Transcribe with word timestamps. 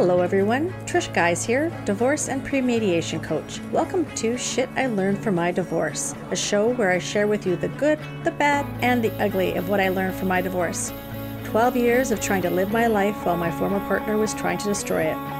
Hello, 0.00 0.22
everyone. 0.22 0.70
Trish 0.86 1.12
Guise 1.12 1.44
here, 1.44 1.70
divorce 1.84 2.30
and 2.30 2.42
pre-mediation 2.42 3.20
coach. 3.20 3.60
Welcome 3.70 4.06
to 4.14 4.38
Shit 4.38 4.70
I 4.74 4.86
Learned 4.86 5.22
from 5.22 5.34
My 5.34 5.52
Divorce, 5.52 6.14
a 6.30 6.36
show 6.36 6.72
where 6.72 6.90
I 6.90 6.98
share 6.98 7.26
with 7.26 7.46
you 7.46 7.54
the 7.54 7.68
good, 7.68 7.98
the 8.24 8.30
bad, 8.30 8.64
and 8.82 9.04
the 9.04 9.12
ugly 9.22 9.56
of 9.56 9.68
what 9.68 9.78
I 9.78 9.90
learned 9.90 10.14
from 10.14 10.28
my 10.28 10.40
divorce. 10.40 10.90
12 11.44 11.76
years 11.76 12.10
of 12.12 12.18
trying 12.18 12.40
to 12.40 12.48
live 12.48 12.72
my 12.72 12.86
life 12.86 13.26
while 13.26 13.36
my 13.36 13.50
former 13.50 13.78
partner 13.80 14.16
was 14.16 14.32
trying 14.32 14.56
to 14.56 14.68
destroy 14.68 15.02
it. 15.02 15.39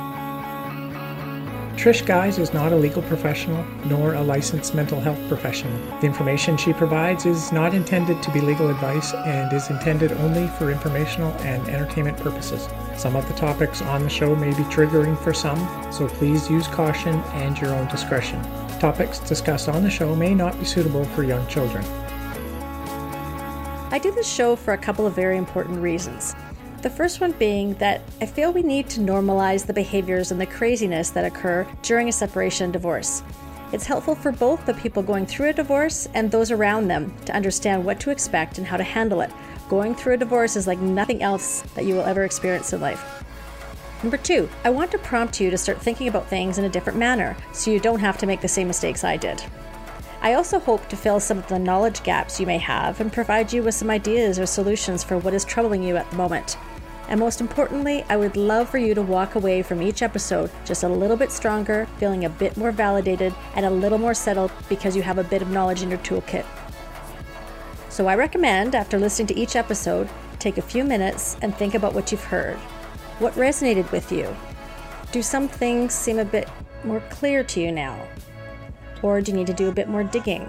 Trish 1.81 2.05
Guise 2.05 2.39
is 2.39 2.53
not 2.53 2.75
a 2.75 2.77
legal 2.77 3.01
professional 3.01 3.65
nor 3.87 4.13
a 4.13 4.21
licensed 4.21 4.75
mental 4.75 5.01
health 5.01 5.19
professional. 5.29 5.73
The 6.01 6.07
information 6.07 6.59
she 6.59 6.75
provides 6.75 7.25
is 7.25 7.53
not 7.53 7.73
intended 7.73 8.23
to 8.23 8.31
be 8.33 8.43
legal 8.43 8.69
advice 8.69 9.15
and 9.15 9.51
is 9.51 9.71
intended 9.71 10.13
only 10.13 10.47
for 10.59 10.71
informational 10.71 11.33
and 11.41 11.67
entertainment 11.71 12.19
purposes. 12.19 12.69
Some 12.99 13.17
of 13.17 13.27
the 13.29 13.33
topics 13.33 13.81
on 13.81 14.03
the 14.03 14.11
show 14.11 14.37
may 14.37 14.51
be 14.51 14.63
triggering 14.65 15.19
for 15.25 15.33
some, 15.33 15.57
so 15.91 16.07
please 16.07 16.51
use 16.51 16.67
caution 16.67 17.15
and 17.33 17.59
your 17.59 17.71
own 17.71 17.89
discretion. 17.89 18.43
Topics 18.79 19.19
discussed 19.19 19.71
on 19.71 19.83
the 19.83 19.89
show 19.89 20.15
may 20.15 20.35
not 20.35 20.59
be 20.59 20.67
suitable 20.67 21.07
for 21.07 21.23
young 21.23 21.47
children. 21.47 21.83
I 23.91 23.99
do 24.03 24.13
this 24.13 24.31
show 24.31 24.55
for 24.55 24.75
a 24.75 24.79
couple 24.79 25.07
of 25.07 25.15
very 25.15 25.39
important 25.39 25.81
reasons. 25.81 26.35
The 26.83 26.89
first 26.89 27.21
one 27.21 27.33
being 27.33 27.75
that 27.75 28.01
I 28.23 28.27
feel 28.27 28.55
we 28.55 28.63
need 28.63 28.89
to 28.91 29.01
normalize 29.01 29.67
the 29.67 29.75
behaviors 29.75 30.33
and 30.33 30.41
the 30.41 30.47
craziness 30.47 31.11
that 31.11 31.27
occur 31.27 31.67
during 31.83 32.09
a 32.09 32.13
separation 32.13 32.65
and 32.65 32.73
divorce. 32.73 33.23
It's 33.71 33.85
helpful 33.85 34.15
for 34.15 34.33
both 34.33 34.65
the 34.65 34.73
people 34.73 35.03
going 35.03 35.27
through 35.27 35.51
a 35.51 35.53
divorce 35.53 36.09
and 36.15 36.31
those 36.31 36.51
around 36.51 36.89
them 36.89 37.15
to 37.27 37.35
understand 37.35 37.85
what 37.85 38.01
to 38.01 38.11
expect 38.11 38.57
and 38.57 38.67
how 38.67 38.79
to 38.79 38.83
handle 38.83 39.21
it. 39.21 39.31
Going 39.69 39.95
through 39.95 40.15
a 40.15 40.17
divorce 40.17 40.57
is 40.57 40.67
like 40.67 40.81
nothing 40.81 41.23
else 41.23 41.61
that 41.75 41.85
you 41.85 41.95
will 41.95 42.05
ever 42.05 42.25
experience 42.25 42.73
in 42.73 42.81
life. 42.81 43.25
Number 44.03 44.17
two, 44.17 44.49
I 44.65 44.71
want 44.71 44.91
to 44.93 44.99
prompt 44.99 45.39
you 45.39 45.51
to 45.51 45.59
start 45.59 45.83
thinking 45.83 46.09
about 46.09 46.29
things 46.29 46.57
in 46.57 46.65
a 46.65 46.71
different 46.71 46.99
manner 46.99 47.37
so 47.53 47.71
you 47.71 47.79
don't 47.79 48.01
have 48.01 48.17
to 48.19 48.27
make 48.27 48.41
the 48.41 48.49
same 48.49 48.69
mistakes 48.69 49.05
I 49.05 49.19
did. 49.19 49.45
I 50.23 50.35
also 50.35 50.59
hope 50.59 50.87
to 50.89 50.97
fill 50.97 51.19
some 51.19 51.39
of 51.39 51.49
the 51.49 51.59
knowledge 51.59 52.03
gaps 52.03 52.39
you 52.39 52.47
may 52.47 52.59
have 52.59 53.01
and 53.01 53.11
provide 53.11 53.53
you 53.53 53.63
with 53.63 53.75
some 53.75 53.89
ideas 53.89 54.39
or 54.39 54.45
solutions 54.45 55.03
for 55.03 55.17
what 55.17 55.33
is 55.33 55.47
troubling 55.47 55.83
you 55.83 55.97
at 55.97 56.11
the 56.11 56.17
moment. 56.17 56.59
And 57.09 57.19
most 57.19 57.41
importantly, 57.41 58.05
I 58.09 58.19
would 58.19 58.37
love 58.37 58.69
for 58.69 58.77
you 58.77 58.95
to 58.95 59.03
walk 59.03 59.35
away 59.35 59.63
from 59.63 59.81
each 59.81 60.03
episode 60.03 60.51
just 60.67 60.85
a 60.85 60.89
little 60.89 61.17
bit 61.17 61.33
stronger, 61.33 61.89
feeling 61.99 62.25
a 62.25 62.29
bit 62.29 62.57
more 62.57 62.71
validated, 62.71 63.35
and 63.57 63.65
a 63.65 63.71
little 63.71 63.99
more 63.99 64.15
settled 64.15 64.53
because 64.69 64.95
you 64.95 65.03
have 65.03 65.19
a 65.19 65.25
bit 65.25 65.43
of 65.43 65.51
knowledge 65.51 65.83
in 65.83 65.89
your 65.89 65.99
toolkit. 66.01 66.45
So 67.89 68.07
I 68.07 68.15
recommend, 68.15 68.75
after 68.75 68.99
listening 68.99 69.29
to 69.29 69.37
each 69.37 69.57
episode, 69.57 70.09
take 70.39 70.59
a 70.59 70.63
few 70.63 70.85
minutes 70.85 71.37
and 71.43 71.57
think 71.57 71.75
about 71.75 71.95
what 71.95 72.13
you've 72.13 72.25
heard. 72.25 72.59
What 73.19 73.35
resonated 73.35 73.91
with 73.91 74.13
you? 74.13 74.37
Do 75.13 75.23
some 75.23 75.49
things 75.49 75.95
seem 75.95 76.19
a 76.19 76.25
bit 76.25 76.49
more 76.85 77.01
clear 77.11 77.43
to 77.43 77.61
you 77.61 77.73
now? 77.73 78.07
Or 79.03 79.21
do 79.21 79.33
you 79.33 79.39
need 79.39 79.47
to 79.47 79.55
do 79.55 79.69
a 79.69 79.73
bit 79.73 79.89
more 79.89 80.05
digging? 80.05 80.49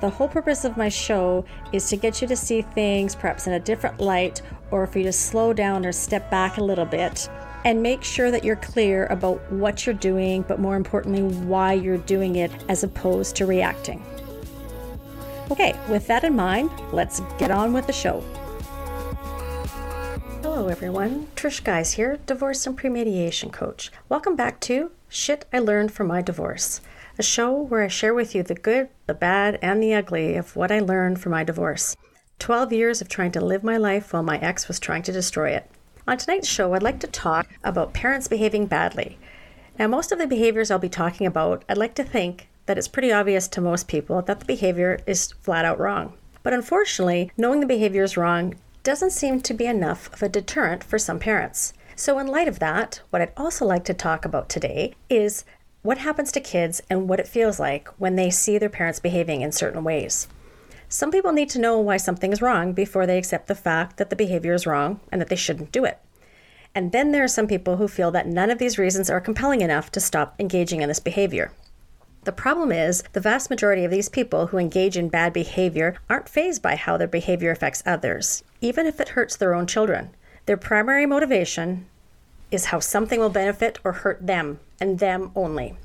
The 0.00 0.10
whole 0.10 0.28
purpose 0.28 0.64
of 0.64 0.76
my 0.76 0.88
show 0.88 1.44
is 1.72 1.88
to 1.90 1.96
get 1.96 2.20
you 2.20 2.26
to 2.28 2.36
see 2.36 2.62
things 2.62 3.14
perhaps 3.14 3.46
in 3.46 3.52
a 3.52 3.60
different 3.60 4.00
light 4.00 4.42
or 4.70 4.86
for 4.86 4.98
you 4.98 5.04
to 5.04 5.12
slow 5.12 5.52
down 5.52 5.86
or 5.86 5.92
step 5.92 6.28
back 6.30 6.56
a 6.56 6.64
little 6.64 6.84
bit 6.84 7.28
and 7.64 7.80
make 7.80 8.02
sure 8.02 8.30
that 8.32 8.42
you're 8.42 8.56
clear 8.56 9.06
about 9.06 9.40
what 9.52 9.86
you're 9.86 9.94
doing, 9.94 10.42
but 10.42 10.58
more 10.58 10.74
importantly, 10.74 11.22
why 11.22 11.72
you're 11.72 11.98
doing 11.98 12.36
it 12.36 12.50
as 12.68 12.82
opposed 12.82 13.36
to 13.36 13.46
reacting. 13.46 14.04
Okay, 15.50 15.78
with 15.88 16.06
that 16.08 16.24
in 16.24 16.34
mind, 16.34 16.70
let's 16.92 17.20
get 17.38 17.50
on 17.50 17.72
with 17.72 17.86
the 17.86 17.92
show. 17.92 18.24
Hello, 20.42 20.66
everyone. 20.68 21.28
Trish 21.36 21.62
Guise 21.62 21.92
here, 21.92 22.18
divorce 22.26 22.66
and 22.66 22.76
premediation 22.76 23.50
coach. 23.50 23.92
Welcome 24.08 24.34
back 24.34 24.58
to 24.60 24.90
Shit 25.08 25.44
I 25.52 25.60
Learned 25.60 25.92
from 25.92 26.08
My 26.08 26.22
Divorce 26.22 26.80
a 27.18 27.22
show 27.22 27.52
where 27.52 27.82
I 27.82 27.88
share 27.88 28.14
with 28.14 28.34
you 28.34 28.42
the 28.42 28.54
good, 28.54 28.88
the 29.06 29.14
bad, 29.14 29.58
and 29.60 29.82
the 29.82 29.94
ugly 29.94 30.36
of 30.36 30.56
what 30.56 30.72
I 30.72 30.78
learned 30.78 31.20
from 31.20 31.32
my 31.32 31.44
divorce. 31.44 31.96
12 32.38 32.72
years 32.72 33.00
of 33.00 33.08
trying 33.08 33.32
to 33.32 33.40
live 33.40 33.62
my 33.62 33.76
life 33.76 34.12
while 34.12 34.22
my 34.22 34.38
ex 34.38 34.66
was 34.66 34.80
trying 34.80 35.02
to 35.04 35.12
destroy 35.12 35.50
it. 35.50 35.70
On 36.08 36.16
tonight's 36.16 36.48
show, 36.48 36.74
I'd 36.74 36.82
like 36.82 36.98
to 37.00 37.06
talk 37.06 37.48
about 37.62 37.92
parents 37.92 38.26
behaving 38.28 38.66
badly. 38.66 39.18
Now, 39.78 39.86
most 39.86 40.10
of 40.10 40.18
the 40.18 40.26
behaviors 40.26 40.70
I'll 40.70 40.78
be 40.78 40.88
talking 40.88 41.26
about, 41.26 41.64
I'd 41.68 41.78
like 41.78 41.94
to 41.94 42.04
think 42.04 42.48
that 42.66 42.78
it's 42.78 42.88
pretty 42.88 43.12
obvious 43.12 43.46
to 43.48 43.60
most 43.60 43.88
people 43.88 44.22
that 44.22 44.40
the 44.40 44.46
behavior 44.46 44.98
is 45.06 45.32
flat 45.32 45.64
out 45.64 45.78
wrong. 45.78 46.14
But 46.42 46.52
unfortunately, 46.52 47.30
knowing 47.36 47.60
the 47.60 47.66
behavior 47.66 48.02
is 48.02 48.16
wrong 48.16 48.54
doesn't 48.82 49.10
seem 49.10 49.40
to 49.40 49.54
be 49.54 49.66
enough 49.66 50.12
of 50.12 50.22
a 50.22 50.28
deterrent 50.28 50.82
for 50.82 50.98
some 50.98 51.18
parents. 51.18 51.72
So, 51.94 52.18
in 52.18 52.26
light 52.26 52.48
of 52.48 52.58
that, 52.58 53.00
what 53.10 53.22
I'd 53.22 53.32
also 53.36 53.64
like 53.64 53.84
to 53.84 53.94
talk 53.94 54.24
about 54.24 54.48
today 54.48 54.94
is 55.08 55.44
what 55.82 55.98
happens 55.98 56.30
to 56.30 56.40
kids 56.40 56.80
and 56.88 57.08
what 57.08 57.18
it 57.18 57.26
feels 57.26 57.58
like 57.58 57.88
when 57.98 58.14
they 58.14 58.30
see 58.30 58.56
their 58.56 58.68
parents 58.68 59.00
behaving 59.00 59.40
in 59.40 59.50
certain 59.50 59.82
ways. 59.82 60.28
Some 60.88 61.10
people 61.10 61.32
need 61.32 61.48
to 61.50 61.58
know 61.58 61.80
why 61.80 61.96
something 61.96 62.32
is 62.32 62.42
wrong 62.42 62.72
before 62.72 63.06
they 63.06 63.18
accept 63.18 63.48
the 63.48 63.54
fact 63.54 63.96
that 63.96 64.08
the 64.08 64.16
behavior 64.16 64.54
is 64.54 64.66
wrong 64.66 65.00
and 65.10 65.20
that 65.20 65.28
they 65.28 65.36
shouldn't 65.36 65.72
do 65.72 65.84
it. 65.84 65.98
And 66.74 66.92
then 66.92 67.10
there 67.10 67.24
are 67.24 67.28
some 67.28 67.48
people 67.48 67.76
who 67.76 67.88
feel 67.88 68.10
that 68.12 68.26
none 68.26 68.50
of 68.50 68.58
these 68.58 68.78
reasons 68.78 69.10
are 69.10 69.20
compelling 69.20 69.60
enough 69.60 69.90
to 69.92 70.00
stop 70.00 70.34
engaging 70.38 70.82
in 70.82 70.88
this 70.88 71.00
behavior. 71.00 71.50
The 72.24 72.32
problem 72.32 72.70
is, 72.70 73.02
the 73.14 73.20
vast 73.20 73.50
majority 73.50 73.84
of 73.84 73.90
these 73.90 74.08
people 74.08 74.46
who 74.46 74.58
engage 74.58 74.96
in 74.96 75.08
bad 75.08 75.32
behavior 75.32 75.96
aren't 76.08 76.28
fazed 76.28 76.62
by 76.62 76.76
how 76.76 76.96
their 76.96 77.08
behavior 77.08 77.50
affects 77.50 77.82
others, 77.84 78.44
even 78.60 78.86
if 78.86 79.00
it 79.00 79.10
hurts 79.10 79.36
their 79.36 79.54
own 79.54 79.66
children. 79.66 80.10
Their 80.46 80.56
primary 80.56 81.06
motivation 81.06 81.86
is 82.52 82.66
how 82.66 82.78
something 82.78 83.18
will 83.18 83.28
benefit 83.28 83.80
or 83.82 83.92
hurt 83.92 84.24
them 84.24 84.60
and 84.82 84.98
them 84.98 85.30
only. 85.36 85.76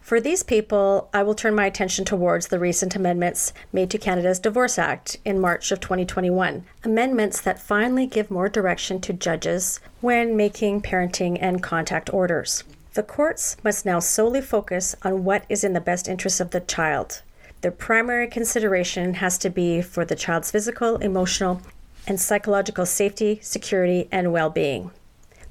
For 0.00 0.20
these 0.20 0.42
people, 0.42 1.08
I 1.14 1.22
will 1.22 1.34
turn 1.34 1.54
my 1.54 1.64
attention 1.64 2.04
towards 2.04 2.48
the 2.48 2.58
recent 2.58 2.94
amendments 2.94 3.54
made 3.72 3.88
to 3.90 3.96
Canada's 3.96 4.38
Divorce 4.38 4.76
Act 4.76 5.16
in 5.24 5.40
March 5.40 5.72
of 5.72 5.80
2021. 5.80 6.64
Amendments 6.82 7.40
that 7.40 7.58
finally 7.58 8.06
give 8.06 8.30
more 8.30 8.50
direction 8.50 9.00
to 9.00 9.14
judges 9.14 9.80
when 10.02 10.36
making 10.36 10.82
parenting 10.82 11.38
and 11.40 11.62
contact 11.62 12.12
orders. 12.12 12.64
The 12.92 13.02
courts 13.02 13.56
must 13.64 13.86
now 13.86 13.98
solely 14.00 14.42
focus 14.42 14.94
on 15.02 15.24
what 15.24 15.44
is 15.48 15.64
in 15.64 15.72
the 15.72 15.80
best 15.80 16.06
interest 16.06 16.38
of 16.38 16.50
the 16.50 16.60
child. 16.60 17.22
Their 17.62 17.70
primary 17.70 18.26
consideration 18.26 19.14
has 19.14 19.38
to 19.38 19.48
be 19.48 19.80
for 19.80 20.04
the 20.04 20.16
child's 20.16 20.50
physical, 20.50 20.96
emotional, 20.96 21.62
and 22.06 22.20
psychological 22.20 22.84
safety, 22.84 23.38
security, 23.42 24.06
and 24.12 24.32
well 24.32 24.50
being. 24.50 24.90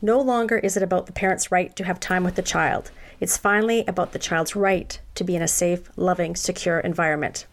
No 0.05 0.19
longer 0.19 0.57
is 0.57 0.75
it 0.75 0.83
about 0.83 1.05
the 1.05 1.13
parent's 1.13 1.49
right 1.49 1.73
to 1.77 1.85
have 1.85 1.97
time 1.97 2.25
with 2.25 2.35
the 2.35 2.41
child. 2.41 2.91
It's 3.21 3.37
finally 3.37 3.85
about 3.87 4.11
the 4.11 4.19
child's 4.19 4.53
right 4.53 4.99
to 5.15 5.23
be 5.23 5.33
in 5.33 5.41
a 5.41 5.47
safe, 5.47 5.89
loving, 5.95 6.35
secure 6.35 6.81
environment. 6.81 7.47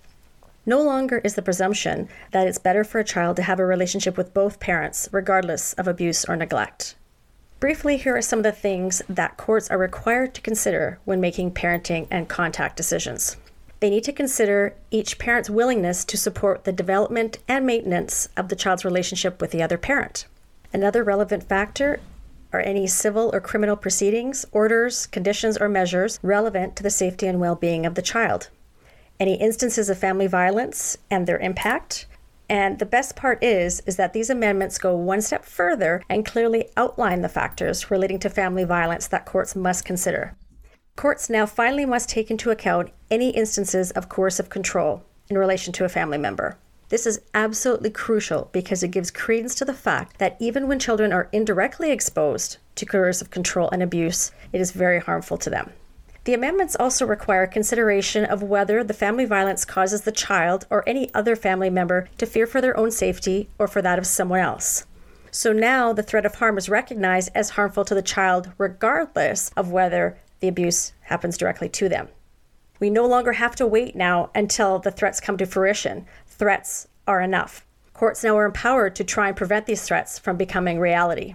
No 0.66 0.82
longer 0.82 1.18
is 1.18 1.36
the 1.36 1.42
presumption 1.42 2.08
that 2.32 2.48
it's 2.48 2.58
better 2.58 2.82
for 2.82 2.98
a 2.98 3.04
child 3.04 3.36
to 3.36 3.44
have 3.44 3.60
a 3.60 3.64
relationship 3.64 4.16
with 4.16 4.34
both 4.34 4.58
parents, 4.58 5.08
regardless 5.12 5.74
of 5.74 5.86
abuse 5.86 6.24
or 6.24 6.34
neglect. 6.34 6.96
Briefly, 7.60 7.96
here 7.96 8.16
are 8.16 8.22
some 8.22 8.40
of 8.40 8.42
the 8.42 8.50
things 8.50 9.00
that 9.08 9.36
courts 9.36 9.70
are 9.70 9.78
required 9.78 10.34
to 10.34 10.40
consider 10.40 10.98
when 11.04 11.20
making 11.20 11.52
parenting 11.52 12.08
and 12.10 12.28
contact 12.28 12.76
decisions. 12.76 13.36
They 13.78 13.90
need 13.90 14.02
to 14.04 14.12
consider 14.12 14.74
each 14.90 15.20
parent's 15.20 15.48
willingness 15.48 16.04
to 16.06 16.16
support 16.16 16.64
the 16.64 16.72
development 16.72 17.38
and 17.46 17.64
maintenance 17.64 18.28
of 18.36 18.48
the 18.48 18.56
child's 18.56 18.84
relationship 18.84 19.40
with 19.40 19.52
the 19.52 19.62
other 19.62 19.78
parent. 19.78 20.26
Another 20.72 21.04
relevant 21.04 21.44
factor 21.44 22.00
are 22.52 22.60
any 22.60 22.86
civil 22.86 23.30
or 23.32 23.40
criminal 23.40 23.76
proceedings, 23.76 24.44
orders, 24.52 25.06
conditions, 25.06 25.56
or 25.56 25.68
measures 25.68 26.18
relevant 26.22 26.76
to 26.76 26.82
the 26.82 26.90
safety 26.90 27.26
and 27.26 27.40
well 27.40 27.54
being 27.54 27.86
of 27.86 27.94
the 27.94 28.02
child. 28.02 28.50
Any 29.18 29.34
instances 29.34 29.90
of 29.90 29.98
family 29.98 30.26
violence 30.26 30.96
and 31.10 31.26
their 31.26 31.38
impact. 31.38 32.06
And 32.48 32.78
the 32.78 32.86
best 32.86 33.14
part 33.14 33.44
is 33.44 33.80
is 33.86 33.96
that 33.96 34.12
these 34.12 34.30
amendments 34.30 34.78
go 34.78 34.96
one 34.96 35.20
step 35.20 35.44
further 35.44 36.02
and 36.08 36.26
clearly 36.26 36.68
outline 36.76 37.20
the 37.20 37.28
factors 37.28 37.90
relating 37.90 38.18
to 38.20 38.30
family 38.30 38.64
violence 38.64 39.06
that 39.08 39.26
courts 39.26 39.54
must 39.54 39.84
consider. 39.84 40.34
Courts 40.96 41.30
now 41.30 41.46
finally 41.46 41.84
must 41.84 42.08
take 42.08 42.30
into 42.30 42.50
account 42.50 42.90
any 43.10 43.30
instances 43.30 43.90
of 43.92 44.08
coercive 44.08 44.48
control 44.48 45.02
in 45.28 45.38
relation 45.38 45.72
to 45.74 45.84
a 45.84 45.88
family 45.88 46.18
member. 46.18 46.58
This 46.90 47.06
is 47.06 47.20
absolutely 47.34 47.90
crucial 47.90 48.48
because 48.50 48.82
it 48.82 48.90
gives 48.90 49.12
credence 49.12 49.54
to 49.54 49.64
the 49.64 49.72
fact 49.72 50.18
that 50.18 50.36
even 50.40 50.66
when 50.66 50.80
children 50.80 51.12
are 51.12 51.28
indirectly 51.30 51.92
exposed 51.92 52.58
to 52.74 52.84
coercive 52.84 53.30
control 53.30 53.70
and 53.70 53.80
abuse, 53.80 54.32
it 54.52 54.60
is 54.60 54.72
very 54.72 54.98
harmful 54.98 55.38
to 55.38 55.48
them. 55.48 55.72
The 56.24 56.34
amendments 56.34 56.76
also 56.78 57.06
require 57.06 57.46
consideration 57.46 58.24
of 58.24 58.42
whether 58.42 58.82
the 58.82 58.92
family 58.92 59.24
violence 59.24 59.64
causes 59.64 60.02
the 60.02 60.10
child 60.10 60.66
or 60.68 60.82
any 60.84 61.14
other 61.14 61.36
family 61.36 61.70
member 61.70 62.08
to 62.18 62.26
fear 62.26 62.46
for 62.46 62.60
their 62.60 62.76
own 62.76 62.90
safety 62.90 63.48
or 63.56 63.68
for 63.68 63.80
that 63.82 64.00
of 64.00 64.06
someone 64.06 64.40
else. 64.40 64.84
So 65.30 65.52
now 65.52 65.92
the 65.92 66.02
threat 66.02 66.26
of 66.26 66.34
harm 66.34 66.58
is 66.58 66.68
recognized 66.68 67.30
as 67.36 67.50
harmful 67.50 67.84
to 67.84 67.94
the 67.94 68.02
child, 68.02 68.50
regardless 68.58 69.50
of 69.56 69.70
whether 69.70 70.18
the 70.40 70.48
abuse 70.48 70.92
happens 71.02 71.38
directly 71.38 71.68
to 71.68 71.88
them. 71.88 72.08
We 72.80 72.88
no 72.88 73.06
longer 73.06 73.32
have 73.32 73.54
to 73.56 73.66
wait 73.66 73.94
now 73.94 74.30
until 74.34 74.78
the 74.78 74.90
threats 74.90 75.20
come 75.20 75.36
to 75.36 75.46
fruition 75.46 76.06
threats 76.40 76.88
are 77.06 77.20
enough. 77.20 77.66
Courts 77.92 78.24
now 78.24 78.36
are 78.38 78.46
empowered 78.46 78.96
to 78.96 79.04
try 79.04 79.28
and 79.28 79.36
prevent 79.36 79.66
these 79.66 79.82
threats 79.82 80.18
from 80.18 80.38
becoming 80.38 80.80
reality. 80.80 81.34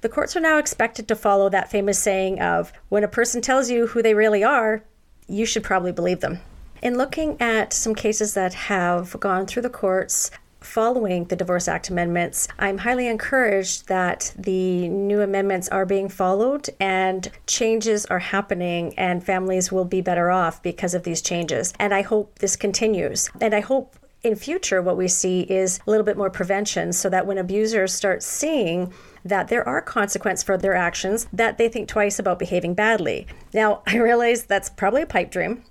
the 0.00 0.08
courts 0.08 0.34
are 0.34 0.40
now 0.40 0.58
expected 0.58 1.06
to 1.08 1.14
follow 1.16 1.48
that 1.48 1.70
famous 1.70 1.98
saying 1.98 2.40
of 2.40 2.72
when 2.88 3.04
a 3.04 3.08
person 3.08 3.40
tells 3.42 3.70
you 3.70 3.86
who 3.86 4.02
they 4.02 4.14
really 4.14 4.42
are, 4.42 4.82
you 5.28 5.46
should 5.46 5.62
probably 5.62 5.92
believe 5.92 6.20
them. 6.20 6.40
In 6.82 6.98
looking 6.98 7.40
at 7.40 7.72
some 7.72 7.94
cases 7.94 8.34
that 8.34 8.54
have 8.54 9.18
gone 9.20 9.46
through 9.46 9.62
the 9.62 9.70
courts, 9.70 10.30
following 10.60 11.24
the 11.24 11.36
Divorce 11.36 11.68
Act 11.68 11.90
amendments, 11.90 12.48
I'm 12.58 12.78
highly 12.78 13.06
encouraged 13.06 13.88
that 13.88 14.34
the 14.38 14.88
new 14.88 15.20
amendments 15.20 15.68
are 15.68 15.86
being 15.86 16.08
followed 16.08 16.68
and 16.80 17.30
changes 17.46 18.06
are 18.06 18.18
happening 18.18 18.94
and 18.98 19.24
families 19.24 19.70
will 19.70 19.84
be 19.84 20.00
better 20.00 20.30
off 20.30 20.62
because 20.62 20.94
of 20.94 21.02
these 21.02 21.20
changes. 21.22 21.72
And 21.78 21.94
I 21.94 22.02
hope 22.02 22.38
this 22.38 22.56
continues. 22.56 23.30
And 23.40 23.54
I 23.54 23.60
hope 23.60 23.96
in 24.24 24.34
future 24.36 24.80
what 24.80 24.96
we 24.96 25.08
see 25.08 25.42
is 25.42 25.78
a 25.86 25.90
little 25.90 26.04
bit 26.04 26.16
more 26.16 26.30
prevention 26.30 26.92
so 26.92 27.08
that 27.10 27.26
when 27.26 27.38
abusers 27.38 27.92
start 27.92 28.22
seeing 28.22 28.92
that 29.24 29.48
there 29.48 29.66
are 29.68 29.80
consequences 29.80 30.42
for 30.42 30.56
their 30.56 30.74
actions 30.74 31.26
that 31.32 31.58
they 31.58 31.68
think 31.68 31.88
twice 31.88 32.18
about 32.18 32.38
behaving 32.38 32.74
badly. 32.74 33.26
Now, 33.52 33.82
I 33.86 33.96
realize 33.96 34.44
that's 34.44 34.70
probably 34.70 35.02
a 35.02 35.06
pipe 35.06 35.30
dream 35.30 35.64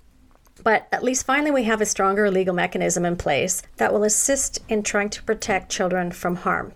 but 0.62 0.88
at 0.92 1.02
least 1.02 1.26
finally, 1.26 1.50
we 1.50 1.64
have 1.64 1.80
a 1.80 1.86
stronger 1.86 2.30
legal 2.30 2.54
mechanism 2.54 3.04
in 3.04 3.16
place 3.16 3.62
that 3.76 3.92
will 3.92 4.02
assist 4.02 4.60
in 4.68 4.82
trying 4.82 5.10
to 5.10 5.22
protect 5.22 5.70
children 5.70 6.10
from 6.10 6.36
harm. 6.36 6.72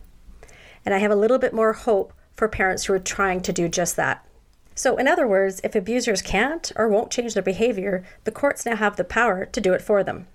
And 0.84 0.94
I 0.94 0.98
have 0.98 1.10
a 1.10 1.16
little 1.16 1.38
bit 1.38 1.54
more 1.54 1.72
hope 1.72 2.12
for 2.34 2.48
parents 2.48 2.84
who 2.84 2.92
are 2.92 2.98
trying 2.98 3.40
to 3.42 3.52
do 3.52 3.68
just 3.68 3.96
that. 3.96 4.24
So, 4.74 4.96
in 4.96 5.08
other 5.08 5.26
words, 5.26 5.60
if 5.64 5.74
abusers 5.74 6.22
can't 6.22 6.70
or 6.76 6.88
won't 6.88 7.10
change 7.10 7.34
their 7.34 7.42
behavior, 7.42 8.04
the 8.24 8.30
courts 8.30 8.64
now 8.64 8.76
have 8.76 8.96
the 8.96 9.04
power 9.04 9.44
to 9.46 9.60
do 9.60 9.72
it 9.72 9.82
for 9.82 10.04
them. 10.04 10.26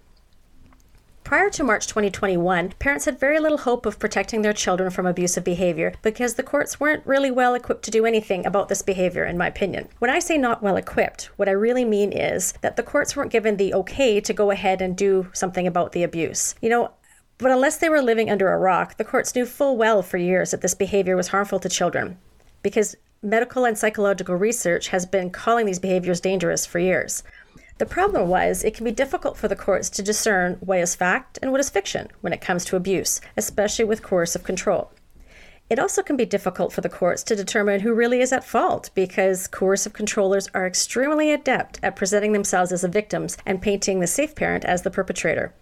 Prior 1.23 1.49
to 1.51 1.63
March 1.63 1.87
2021, 1.87 2.73
parents 2.79 3.05
had 3.05 3.17
very 3.17 3.39
little 3.39 3.59
hope 3.59 3.85
of 3.85 3.97
protecting 3.97 4.41
their 4.41 4.51
children 4.51 4.91
from 4.91 5.05
abusive 5.05 5.45
behavior 5.45 5.93
because 6.01 6.33
the 6.33 6.43
courts 6.43 6.81
weren't 6.81 7.05
really 7.07 7.31
well 7.31 7.55
equipped 7.55 7.83
to 7.83 7.91
do 7.91 8.05
anything 8.05 8.45
about 8.45 8.67
this 8.67 8.81
behavior, 8.81 9.23
in 9.23 9.37
my 9.37 9.47
opinion. 9.47 9.87
When 9.99 10.11
I 10.11 10.19
say 10.19 10.37
not 10.37 10.61
well 10.61 10.75
equipped, 10.75 11.29
what 11.37 11.47
I 11.47 11.53
really 11.53 11.85
mean 11.85 12.11
is 12.11 12.53
that 12.59 12.75
the 12.75 12.83
courts 12.83 13.15
weren't 13.15 13.31
given 13.31 13.55
the 13.55 13.73
okay 13.73 14.19
to 14.19 14.33
go 14.33 14.51
ahead 14.51 14.81
and 14.81 14.97
do 14.97 15.29
something 15.31 15.65
about 15.65 15.93
the 15.93 16.03
abuse. 16.03 16.55
You 16.61 16.69
know, 16.69 16.91
but 17.37 17.51
unless 17.51 17.77
they 17.77 17.89
were 17.89 18.01
living 18.01 18.29
under 18.29 18.51
a 18.51 18.57
rock, 18.57 18.97
the 18.97 19.05
courts 19.05 19.33
knew 19.33 19.45
full 19.45 19.77
well 19.77 20.03
for 20.03 20.17
years 20.17 20.51
that 20.51 20.61
this 20.61 20.75
behavior 20.75 21.15
was 21.15 21.29
harmful 21.29 21.59
to 21.59 21.69
children 21.69 22.17
because 22.63 22.97
medical 23.21 23.63
and 23.63 23.77
psychological 23.77 24.35
research 24.35 24.89
has 24.89 25.05
been 25.05 25.29
calling 25.29 25.65
these 25.65 25.79
behaviors 25.79 26.19
dangerous 26.19 26.65
for 26.65 26.79
years. 26.79 27.23
The 27.79 27.85
problem 27.87 28.29
was 28.29 28.63
it 28.63 28.75
can 28.75 28.85
be 28.85 28.91
difficult 28.91 29.35
for 29.35 29.47
the 29.47 29.55
courts 29.55 29.89
to 29.91 30.03
discern 30.03 30.57
what 30.59 30.79
is 30.79 30.95
fact 30.95 31.39
and 31.41 31.51
what 31.51 31.59
is 31.59 31.69
fiction 31.69 32.07
when 32.21 32.31
it 32.31 32.41
comes 32.41 32.65
to 32.65 32.75
abuse, 32.75 33.19
especially 33.35 33.85
with 33.85 34.03
coercive 34.03 34.43
control. 34.43 34.91
It 35.69 35.79
also 35.79 36.03
can 36.03 36.15
be 36.15 36.25
difficult 36.25 36.71
for 36.71 36.81
the 36.81 36.89
courts 36.89 37.23
to 37.23 37.35
determine 37.35 37.79
who 37.79 37.93
really 37.93 38.21
is 38.21 38.31
at 38.31 38.43
fault 38.43 38.91
because 38.93 39.47
coercive 39.47 39.93
controllers 39.93 40.47
are 40.53 40.67
extremely 40.67 41.31
adept 41.31 41.79
at 41.81 41.95
presenting 41.95 42.33
themselves 42.33 42.71
as 42.71 42.81
the 42.81 42.87
victims 42.87 43.37
and 43.45 43.61
painting 43.61 43.99
the 43.99 44.07
safe 44.07 44.35
parent 44.35 44.65
as 44.65 44.83
the 44.83 44.91
perpetrator. 44.91 45.53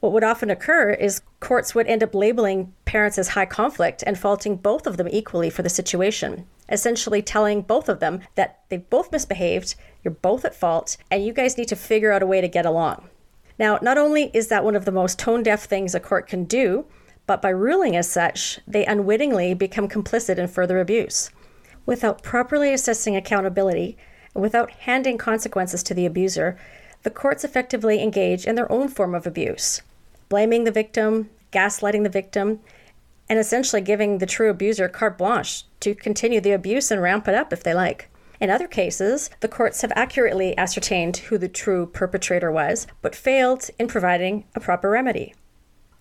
What 0.00 0.12
would 0.12 0.24
often 0.24 0.50
occur 0.50 0.90
is 0.90 1.22
courts 1.40 1.74
would 1.74 1.86
end 1.86 2.02
up 2.02 2.14
labeling 2.14 2.74
parents 2.84 3.16
as 3.16 3.28
high 3.28 3.46
conflict 3.46 4.02
and 4.06 4.18
faulting 4.18 4.56
both 4.56 4.86
of 4.86 4.96
them 4.96 5.08
equally 5.10 5.50
for 5.50 5.62
the 5.62 5.70
situation, 5.70 6.46
essentially 6.68 7.22
telling 7.22 7.62
both 7.62 7.88
of 7.88 8.00
them 8.00 8.20
that 8.34 8.60
they've 8.68 8.90
both 8.90 9.12
misbehaved 9.12 9.76
you're 10.04 10.12
both 10.12 10.44
at 10.44 10.54
fault, 10.54 10.96
and 11.10 11.24
you 11.24 11.32
guys 11.32 11.58
need 11.58 11.68
to 11.68 11.76
figure 11.76 12.12
out 12.12 12.22
a 12.22 12.26
way 12.26 12.40
to 12.40 12.48
get 12.48 12.66
along. 12.66 13.08
Now, 13.58 13.78
not 13.80 13.98
only 13.98 14.30
is 14.34 14.48
that 14.48 14.64
one 14.64 14.76
of 14.76 14.84
the 14.84 14.92
most 14.92 15.18
tone 15.18 15.42
deaf 15.42 15.64
things 15.64 15.94
a 15.94 16.00
court 16.00 16.28
can 16.28 16.44
do, 16.44 16.84
but 17.26 17.40
by 17.40 17.48
ruling 17.48 17.96
as 17.96 18.10
such, 18.10 18.60
they 18.66 18.84
unwittingly 18.84 19.54
become 19.54 19.88
complicit 19.88 20.38
in 20.38 20.48
further 20.48 20.78
abuse. 20.78 21.30
Without 21.86 22.22
properly 22.22 22.72
assessing 22.72 23.16
accountability, 23.16 23.96
and 24.34 24.42
without 24.42 24.70
handing 24.70 25.16
consequences 25.16 25.82
to 25.84 25.94
the 25.94 26.06
abuser, 26.06 26.58
the 27.02 27.10
courts 27.10 27.44
effectively 27.44 28.02
engage 28.02 28.46
in 28.46 28.56
their 28.56 28.70
own 28.70 28.88
form 28.88 29.14
of 29.14 29.26
abuse, 29.26 29.82
blaming 30.28 30.64
the 30.64 30.70
victim, 30.70 31.30
gaslighting 31.52 32.02
the 32.02 32.08
victim, 32.08 32.60
and 33.28 33.38
essentially 33.38 33.80
giving 33.80 34.18
the 34.18 34.26
true 34.26 34.50
abuser 34.50 34.88
carte 34.88 35.16
blanche 35.16 35.64
to 35.80 35.94
continue 35.94 36.40
the 36.40 36.52
abuse 36.52 36.90
and 36.90 37.00
ramp 37.00 37.28
it 37.28 37.34
up 37.34 37.52
if 37.52 37.62
they 37.62 37.72
like. 37.72 38.10
In 38.40 38.50
other 38.50 38.66
cases, 38.66 39.30
the 39.40 39.48
courts 39.48 39.82
have 39.82 39.92
accurately 39.94 40.56
ascertained 40.58 41.18
who 41.18 41.38
the 41.38 41.48
true 41.48 41.86
perpetrator 41.86 42.50
was, 42.50 42.86
but 43.00 43.14
failed 43.14 43.70
in 43.78 43.86
providing 43.86 44.44
a 44.54 44.60
proper 44.60 44.90
remedy. 44.90 45.34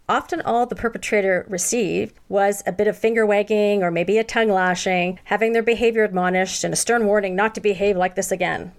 Often, 0.09 0.41
all 0.41 0.65
the 0.65 0.75
perpetrator 0.75 1.45
received 1.47 2.19
was 2.27 2.61
a 2.65 2.73
bit 2.73 2.87
of 2.87 2.97
finger 2.97 3.25
wagging 3.25 3.83
or 3.83 3.89
maybe 3.89 4.17
a 4.17 4.23
tongue 4.23 4.49
lashing, 4.49 5.19
having 5.25 5.53
their 5.53 5.63
behavior 5.63 6.03
admonished, 6.03 6.63
and 6.63 6.73
a 6.73 6.77
stern 6.77 7.05
warning 7.05 7.35
not 7.35 7.55
to 7.55 7.61
behave 7.61 7.95
like 7.95 8.15
this 8.15 8.31
again. 8.31 8.73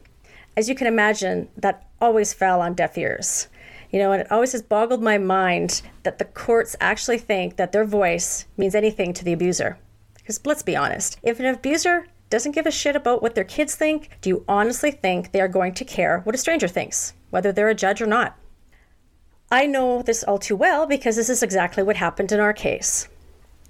As 0.57 0.69
you 0.69 0.75
can 0.75 0.87
imagine, 0.87 1.49
that 1.57 1.89
always 2.01 2.35
fell 2.35 2.61
on 2.61 2.75
deaf 2.75 2.99
ears. 2.99 3.49
You 3.91 4.01
know, 4.01 4.13
and 4.13 4.21
it 4.21 4.31
always 4.31 4.53
has 4.53 4.63
boggled 4.63 5.03
my 5.03 5.19
mind 5.19 5.81
that 6.03 6.19
the 6.19 6.25
courts 6.25 6.77
actually 6.81 7.19
think 7.19 7.57
that 7.57 7.73
their 7.73 7.85
voice 7.85 8.45
means 8.57 8.75
anything 8.75 9.13
to 9.15 9.25
the 9.25 9.33
abuser. 9.33 9.79
Because 10.15 10.45
let's 10.45 10.63
be 10.63 10.77
honest, 10.77 11.19
if 11.23 11.41
an 11.41 11.47
abuser 11.47 12.07
doesn't 12.31 12.53
give 12.53 12.67
a 12.67 12.71
shit 12.71 12.97
about 12.97 13.23
what 13.23 13.35
their 13.35 13.45
kids 13.45 13.75
think, 13.75 14.11
do 14.21 14.29
you 14.29 14.45
honestly 14.49 14.91
think 14.91 15.33
they 15.33 15.41
are 15.41 15.49
going 15.49 15.75
to 15.75 15.85
care 15.85 16.21
what 16.21 16.35
a 16.35 16.39
stranger 16.39 16.69
thinks, 16.69 17.15
whether 17.31 17.53
they're 17.53 17.69
a 17.69 17.75
judge 17.75 18.03
or 18.03 18.07
not? 18.07 18.37
I 19.51 19.67
know 19.67 20.03
this 20.03 20.25
all 20.25 20.39
too 20.39 20.57
well 20.57 20.87
because 20.87 21.17
this 21.17 21.31
is 21.31 21.43
exactly 21.43 21.83
what 21.83 21.97
happened 21.97 22.33
in 22.33 22.41
our 22.41 22.53
case. 22.53 23.09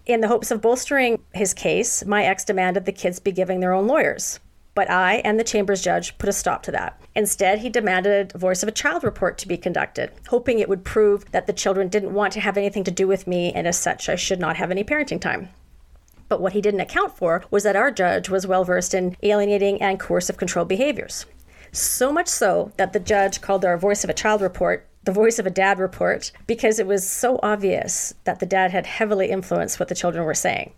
In 0.06 0.20
the 0.20 0.28
hopes 0.28 0.50
of 0.50 0.60
bolstering 0.60 1.22
his 1.32 1.54
case, 1.54 2.04
my 2.04 2.24
ex 2.24 2.44
demanded 2.44 2.84
the 2.84 2.92
kids 2.92 3.18
be 3.18 3.32
giving 3.32 3.60
their 3.60 3.72
own 3.72 3.86
lawyers. 3.86 4.38
But 4.74 4.90
I 4.90 5.16
and 5.16 5.38
the 5.38 5.44
Chambers 5.44 5.82
judge 5.82 6.18
put 6.18 6.28
a 6.28 6.32
stop 6.32 6.62
to 6.64 6.72
that. 6.72 7.00
Instead, 7.14 7.60
he 7.60 7.68
demanded 7.68 8.32
a 8.34 8.38
voice 8.38 8.62
of 8.62 8.68
a 8.68 8.72
child 8.72 9.04
report 9.04 9.38
to 9.38 9.48
be 9.48 9.56
conducted, 9.56 10.10
hoping 10.28 10.58
it 10.58 10.68
would 10.68 10.84
prove 10.84 11.30
that 11.30 11.46
the 11.46 11.52
children 11.52 11.88
didn't 11.88 12.12
want 12.12 12.32
to 12.32 12.40
have 12.40 12.56
anything 12.56 12.84
to 12.84 12.90
do 12.90 13.06
with 13.06 13.26
me, 13.26 13.52
and 13.52 13.66
as 13.66 13.78
such, 13.78 14.08
I 14.08 14.16
should 14.16 14.40
not 14.40 14.56
have 14.56 14.70
any 14.70 14.84
parenting 14.84 15.20
time. 15.20 15.48
But 16.34 16.40
what 16.40 16.52
he 16.54 16.60
didn't 16.60 16.80
account 16.80 17.16
for 17.16 17.44
was 17.48 17.62
that 17.62 17.76
our 17.76 17.92
judge 17.92 18.28
was 18.28 18.44
well 18.44 18.64
versed 18.64 18.92
in 18.92 19.16
alienating 19.22 19.80
and 19.80 20.00
coercive 20.00 20.36
control 20.36 20.64
behaviors. 20.64 21.26
So 21.70 22.12
much 22.12 22.26
so 22.26 22.72
that 22.76 22.92
the 22.92 22.98
judge 22.98 23.40
called 23.40 23.64
our 23.64 23.78
voice 23.78 24.02
of 24.02 24.10
a 24.10 24.14
child 24.14 24.40
report 24.40 24.84
the 25.04 25.12
voice 25.12 25.38
of 25.38 25.46
a 25.46 25.50
dad 25.50 25.78
report 25.78 26.32
because 26.48 26.80
it 26.80 26.88
was 26.88 27.08
so 27.08 27.38
obvious 27.40 28.14
that 28.24 28.40
the 28.40 28.46
dad 28.46 28.72
had 28.72 28.84
heavily 28.84 29.30
influenced 29.30 29.78
what 29.78 29.88
the 29.88 29.94
children 29.94 30.24
were 30.24 30.34
saying. 30.34 30.72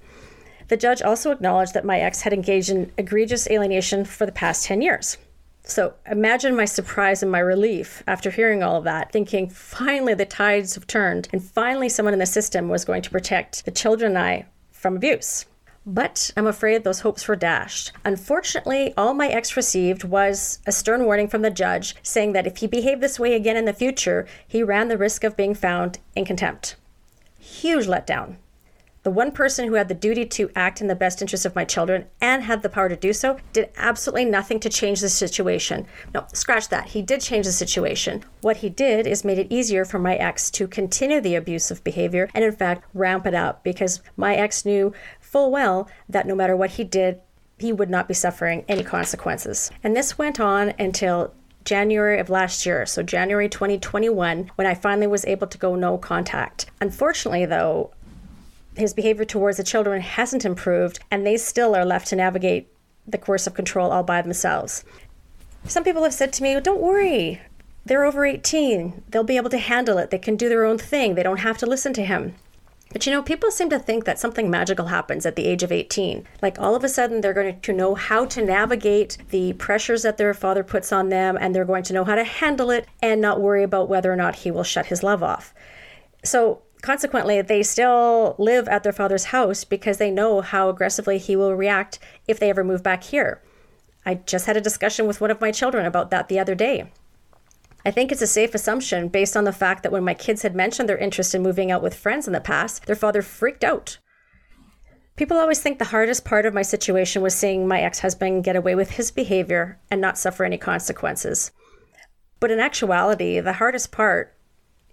The 0.68 0.76
judge 0.76 1.00
also 1.00 1.30
acknowledged 1.30 1.72
that 1.72 1.86
my 1.86 2.00
ex 2.00 2.20
had 2.20 2.34
engaged 2.34 2.68
in 2.68 2.92
egregious 2.98 3.48
alienation 3.48 4.04
for 4.04 4.26
the 4.26 4.32
past 4.32 4.66
10 4.66 4.82
years. 4.82 5.16
So 5.62 5.94
imagine 6.04 6.54
my 6.54 6.66
surprise 6.66 7.22
and 7.22 7.32
my 7.32 7.38
relief 7.38 8.02
after 8.06 8.30
hearing 8.30 8.62
all 8.62 8.76
of 8.76 8.84
that, 8.84 9.10
thinking 9.10 9.48
finally 9.48 10.12
the 10.12 10.26
tides 10.26 10.74
have 10.74 10.86
turned 10.86 11.30
and 11.32 11.42
finally 11.42 11.88
someone 11.88 12.12
in 12.12 12.20
the 12.20 12.26
system 12.26 12.68
was 12.68 12.84
going 12.84 13.00
to 13.00 13.10
protect 13.10 13.64
the 13.64 13.70
children 13.70 14.16
and 14.16 14.18
I 14.18 14.46
from 14.76 14.96
abuse. 14.96 15.46
But 15.88 16.32
I'm 16.36 16.48
afraid 16.48 16.82
those 16.82 17.00
hopes 17.00 17.28
were 17.28 17.36
dashed. 17.36 17.92
Unfortunately, 18.04 18.92
all 18.96 19.14
my 19.14 19.28
ex 19.28 19.56
received 19.56 20.02
was 20.02 20.58
a 20.66 20.72
stern 20.72 21.04
warning 21.04 21.28
from 21.28 21.42
the 21.42 21.50
judge 21.50 21.94
saying 22.02 22.32
that 22.32 22.46
if 22.46 22.56
he 22.56 22.66
behaved 22.66 23.00
this 23.00 23.20
way 23.20 23.34
again 23.34 23.56
in 23.56 23.66
the 23.66 23.72
future, 23.72 24.26
he 24.46 24.64
ran 24.64 24.88
the 24.88 24.98
risk 24.98 25.22
of 25.22 25.36
being 25.36 25.54
found 25.54 26.00
in 26.16 26.24
contempt. 26.24 26.74
Huge 27.38 27.86
letdown. 27.86 28.36
The 29.06 29.12
one 29.12 29.30
person 29.30 29.68
who 29.68 29.74
had 29.74 29.86
the 29.86 29.94
duty 29.94 30.26
to 30.26 30.50
act 30.56 30.80
in 30.80 30.88
the 30.88 30.96
best 30.96 31.22
interest 31.22 31.46
of 31.46 31.54
my 31.54 31.64
children 31.64 32.06
and 32.20 32.42
had 32.42 32.62
the 32.62 32.68
power 32.68 32.88
to 32.88 32.96
do 32.96 33.12
so 33.12 33.36
did 33.52 33.70
absolutely 33.76 34.24
nothing 34.24 34.58
to 34.58 34.68
change 34.68 35.00
the 35.00 35.08
situation. 35.08 35.86
No, 36.12 36.26
scratch 36.32 36.70
that. 36.70 36.88
He 36.88 37.02
did 37.02 37.20
change 37.20 37.46
the 37.46 37.52
situation. 37.52 38.24
What 38.40 38.56
he 38.56 38.68
did 38.68 39.06
is 39.06 39.24
made 39.24 39.38
it 39.38 39.46
easier 39.48 39.84
for 39.84 40.00
my 40.00 40.16
ex 40.16 40.50
to 40.50 40.66
continue 40.66 41.20
the 41.20 41.36
abusive 41.36 41.84
behavior 41.84 42.28
and, 42.34 42.44
in 42.44 42.50
fact, 42.50 42.82
ramp 42.94 43.26
it 43.26 43.34
up 43.34 43.62
because 43.62 44.02
my 44.16 44.34
ex 44.34 44.64
knew 44.64 44.92
full 45.20 45.52
well 45.52 45.88
that 46.08 46.26
no 46.26 46.34
matter 46.34 46.56
what 46.56 46.70
he 46.70 46.82
did, 46.82 47.20
he 47.58 47.72
would 47.72 47.88
not 47.88 48.08
be 48.08 48.14
suffering 48.14 48.64
any 48.66 48.82
consequences. 48.82 49.70
And 49.84 49.94
this 49.94 50.18
went 50.18 50.40
on 50.40 50.70
until 50.80 51.32
January 51.66 52.18
of 52.18 52.30
last 52.30 52.64
year, 52.64 52.86
so 52.86 53.02
January 53.02 53.48
2021, 53.48 54.50
when 54.54 54.66
I 54.66 54.74
finally 54.74 55.06
was 55.06 55.24
able 55.26 55.48
to 55.48 55.58
go 55.58 55.74
no 55.74 55.98
contact. 55.98 56.66
Unfortunately, 56.80 57.44
though, 57.44 57.90
his 58.76 58.94
behavior 58.94 59.24
towards 59.24 59.56
the 59.56 59.64
children 59.64 60.00
hasn't 60.00 60.44
improved, 60.44 61.00
and 61.10 61.26
they 61.26 61.36
still 61.36 61.74
are 61.74 61.84
left 61.84 62.08
to 62.08 62.16
navigate 62.16 62.68
the 63.06 63.18
coercive 63.18 63.54
control 63.54 63.90
all 63.90 64.02
by 64.02 64.22
themselves. 64.22 64.84
Some 65.64 65.84
people 65.84 66.04
have 66.04 66.14
said 66.14 66.32
to 66.34 66.42
me, 66.42 66.58
Don't 66.60 66.80
worry, 66.80 67.40
they're 67.84 68.04
over 68.04 68.24
18. 68.24 69.04
They'll 69.08 69.24
be 69.24 69.36
able 69.36 69.50
to 69.50 69.58
handle 69.58 69.98
it. 69.98 70.10
They 70.10 70.18
can 70.18 70.36
do 70.36 70.48
their 70.48 70.64
own 70.64 70.78
thing. 70.78 71.14
They 71.14 71.22
don't 71.22 71.40
have 71.40 71.58
to 71.58 71.66
listen 71.66 71.92
to 71.94 72.04
him. 72.04 72.34
But 72.92 73.04
you 73.04 73.12
know, 73.12 73.22
people 73.22 73.50
seem 73.50 73.68
to 73.70 73.78
think 73.78 74.04
that 74.04 74.18
something 74.18 74.50
magical 74.50 74.86
happens 74.86 75.26
at 75.26 75.36
the 75.36 75.44
age 75.44 75.62
of 75.62 75.72
18. 75.72 76.26
Like 76.40 76.58
all 76.58 76.74
of 76.74 76.82
a 76.82 76.88
sudden, 76.88 77.20
they're 77.20 77.32
going 77.32 77.60
to 77.60 77.72
know 77.72 77.94
how 77.94 78.24
to 78.26 78.44
navigate 78.44 79.18
the 79.30 79.52
pressures 79.54 80.02
that 80.02 80.16
their 80.16 80.34
father 80.34 80.64
puts 80.64 80.92
on 80.92 81.08
them, 81.08 81.36
and 81.40 81.54
they're 81.54 81.64
going 81.64 81.82
to 81.84 81.92
know 81.92 82.04
how 82.04 82.14
to 82.14 82.24
handle 82.24 82.70
it 82.70 82.86
and 83.02 83.20
not 83.20 83.40
worry 83.40 83.62
about 83.62 83.88
whether 83.88 84.12
or 84.12 84.16
not 84.16 84.36
he 84.36 84.50
will 84.50 84.64
shut 84.64 84.86
his 84.86 85.02
love 85.02 85.22
off. 85.22 85.52
So 86.24 86.62
Consequently, 86.86 87.42
they 87.42 87.64
still 87.64 88.36
live 88.38 88.68
at 88.68 88.84
their 88.84 88.92
father's 88.92 89.24
house 89.24 89.64
because 89.64 89.98
they 89.98 90.08
know 90.08 90.40
how 90.40 90.68
aggressively 90.68 91.18
he 91.18 91.34
will 91.34 91.52
react 91.52 91.98
if 92.28 92.38
they 92.38 92.48
ever 92.48 92.62
move 92.62 92.84
back 92.84 93.02
here. 93.02 93.42
I 94.04 94.14
just 94.14 94.46
had 94.46 94.56
a 94.56 94.60
discussion 94.60 95.08
with 95.08 95.20
one 95.20 95.32
of 95.32 95.40
my 95.40 95.50
children 95.50 95.84
about 95.84 96.12
that 96.12 96.28
the 96.28 96.38
other 96.38 96.54
day. 96.54 96.92
I 97.84 97.90
think 97.90 98.12
it's 98.12 98.22
a 98.22 98.26
safe 98.28 98.54
assumption 98.54 99.08
based 99.08 99.36
on 99.36 99.42
the 99.42 99.52
fact 99.52 99.82
that 99.82 99.90
when 99.90 100.04
my 100.04 100.14
kids 100.14 100.42
had 100.42 100.54
mentioned 100.54 100.88
their 100.88 100.96
interest 100.96 101.34
in 101.34 101.42
moving 101.42 101.72
out 101.72 101.82
with 101.82 101.92
friends 101.92 102.28
in 102.28 102.32
the 102.32 102.40
past, 102.40 102.86
their 102.86 102.94
father 102.94 103.20
freaked 103.20 103.64
out. 103.64 103.98
People 105.16 105.38
always 105.38 105.58
think 105.58 105.80
the 105.80 105.86
hardest 105.86 106.24
part 106.24 106.46
of 106.46 106.54
my 106.54 106.62
situation 106.62 107.20
was 107.20 107.34
seeing 107.34 107.66
my 107.66 107.80
ex 107.80 107.98
husband 107.98 108.44
get 108.44 108.54
away 108.54 108.76
with 108.76 108.92
his 108.92 109.10
behavior 109.10 109.80
and 109.90 110.00
not 110.00 110.18
suffer 110.18 110.44
any 110.44 110.56
consequences. 110.56 111.50
But 112.38 112.52
in 112.52 112.60
actuality, 112.60 113.40
the 113.40 113.54
hardest 113.54 113.90
part 113.90 114.35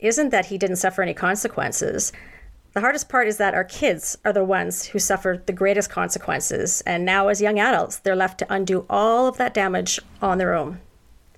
isn't 0.04 0.30
that 0.30 0.48
he 0.48 0.58
didn't 0.58 0.76
suffer 0.76 1.02
any 1.02 1.14
consequences. 1.14 2.12
The 2.74 2.82
hardest 2.82 3.08
part 3.08 3.28
is 3.28 3.38
that 3.38 3.54
our 3.54 3.64
kids 3.64 4.18
are 4.26 4.34
the 4.34 4.44
ones 4.44 4.86
who 4.86 5.00
suffered 5.00 5.46
the 5.46 5.54
greatest 5.54 5.90
consequences, 5.90 6.82
and 6.82 7.06
now 7.06 7.28
as 7.28 7.42
young 7.42 7.60
adults, 7.60 7.98
they're 7.98 8.16
left 8.16 8.40
to 8.40 8.54
undo 8.54 8.86
all 8.90 9.28
of 9.28 9.38
that 9.38 9.54
damage 9.54 10.00
on 10.22 10.40
their 10.40 10.54
own. 10.54 10.80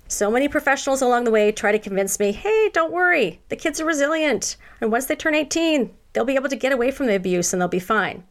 So 0.07 0.31
many 0.31 0.47
professionals 0.47 1.01
along 1.01 1.23
the 1.23 1.31
way 1.31 1.51
try 1.51 1.71
to 1.71 1.79
convince 1.79 2.19
me 2.19 2.31
hey, 2.31 2.69
don't 2.73 2.93
worry, 2.93 3.41
the 3.49 3.55
kids 3.55 3.81
are 3.81 3.85
resilient, 3.85 4.55
and 4.79 4.91
once 4.91 5.05
they 5.05 5.15
turn 5.15 5.35
18, 5.35 5.93
they'll 6.13 6.25
be 6.25 6.35
able 6.35 6.49
to 6.49 6.55
get 6.55 6.71
away 6.71 6.91
from 6.91 7.07
the 7.07 7.15
abuse 7.15 7.51
and 7.51 7.61
they'll 7.61 7.67
be 7.67 7.79
fine. 7.79 8.23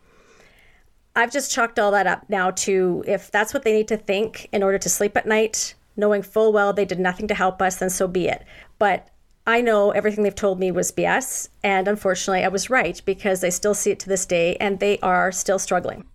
I've 1.17 1.33
just 1.33 1.53
chalked 1.53 1.79
all 1.79 1.93
that 1.93 2.07
up 2.07 2.29
now 2.29 2.51
to 2.51 3.05
if 3.07 3.31
that's 3.31 3.55
what 3.55 3.63
they 3.63 3.73
need 3.73 3.89
to 3.89 3.97
think 3.97 4.49
in 4.53 4.63
order 4.63 4.79
to 4.79 4.89
sleep 4.89 5.17
at 5.17 5.27
night, 5.27 5.75
knowing 5.97 6.23
full 6.23 6.53
well 6.53 6.73
they 6.73 6.85
did 6.85 6.99
nothing 6.99 7.29
to 7.29 7.35
help 7.35 7.63
us, 7.63 7.77
then 7.77 7.91
so 7.91 8.09
be 8.09 8.29
it. 8.29 8.45
But 8.79 9.09
I 9.47 9.61
know 9.61 9.91
everything 9.91 10.25
they've 10.25 10.35
told 10.35 10.59
me 10.59 10.71
was 10.71 10.91
BS, 10.91 11.51
and 11.63 11.87
unfortunately, 11.87 12.45
I 12.45 12.49
was 12.49 12.71
right 12.71 13.01
because 13.05 13.45
I 13.45 13.51
still 13.51 13.75
see 13.75 13.91
it 13.91 14.01
to 14.01 14.09
this 14.09 14.25
day 14.25 14.57
and 14.57 14.81
they 14.81 14.99
are 15.01 15.31
still 15.31 15.59
struggling. 15.59 16.07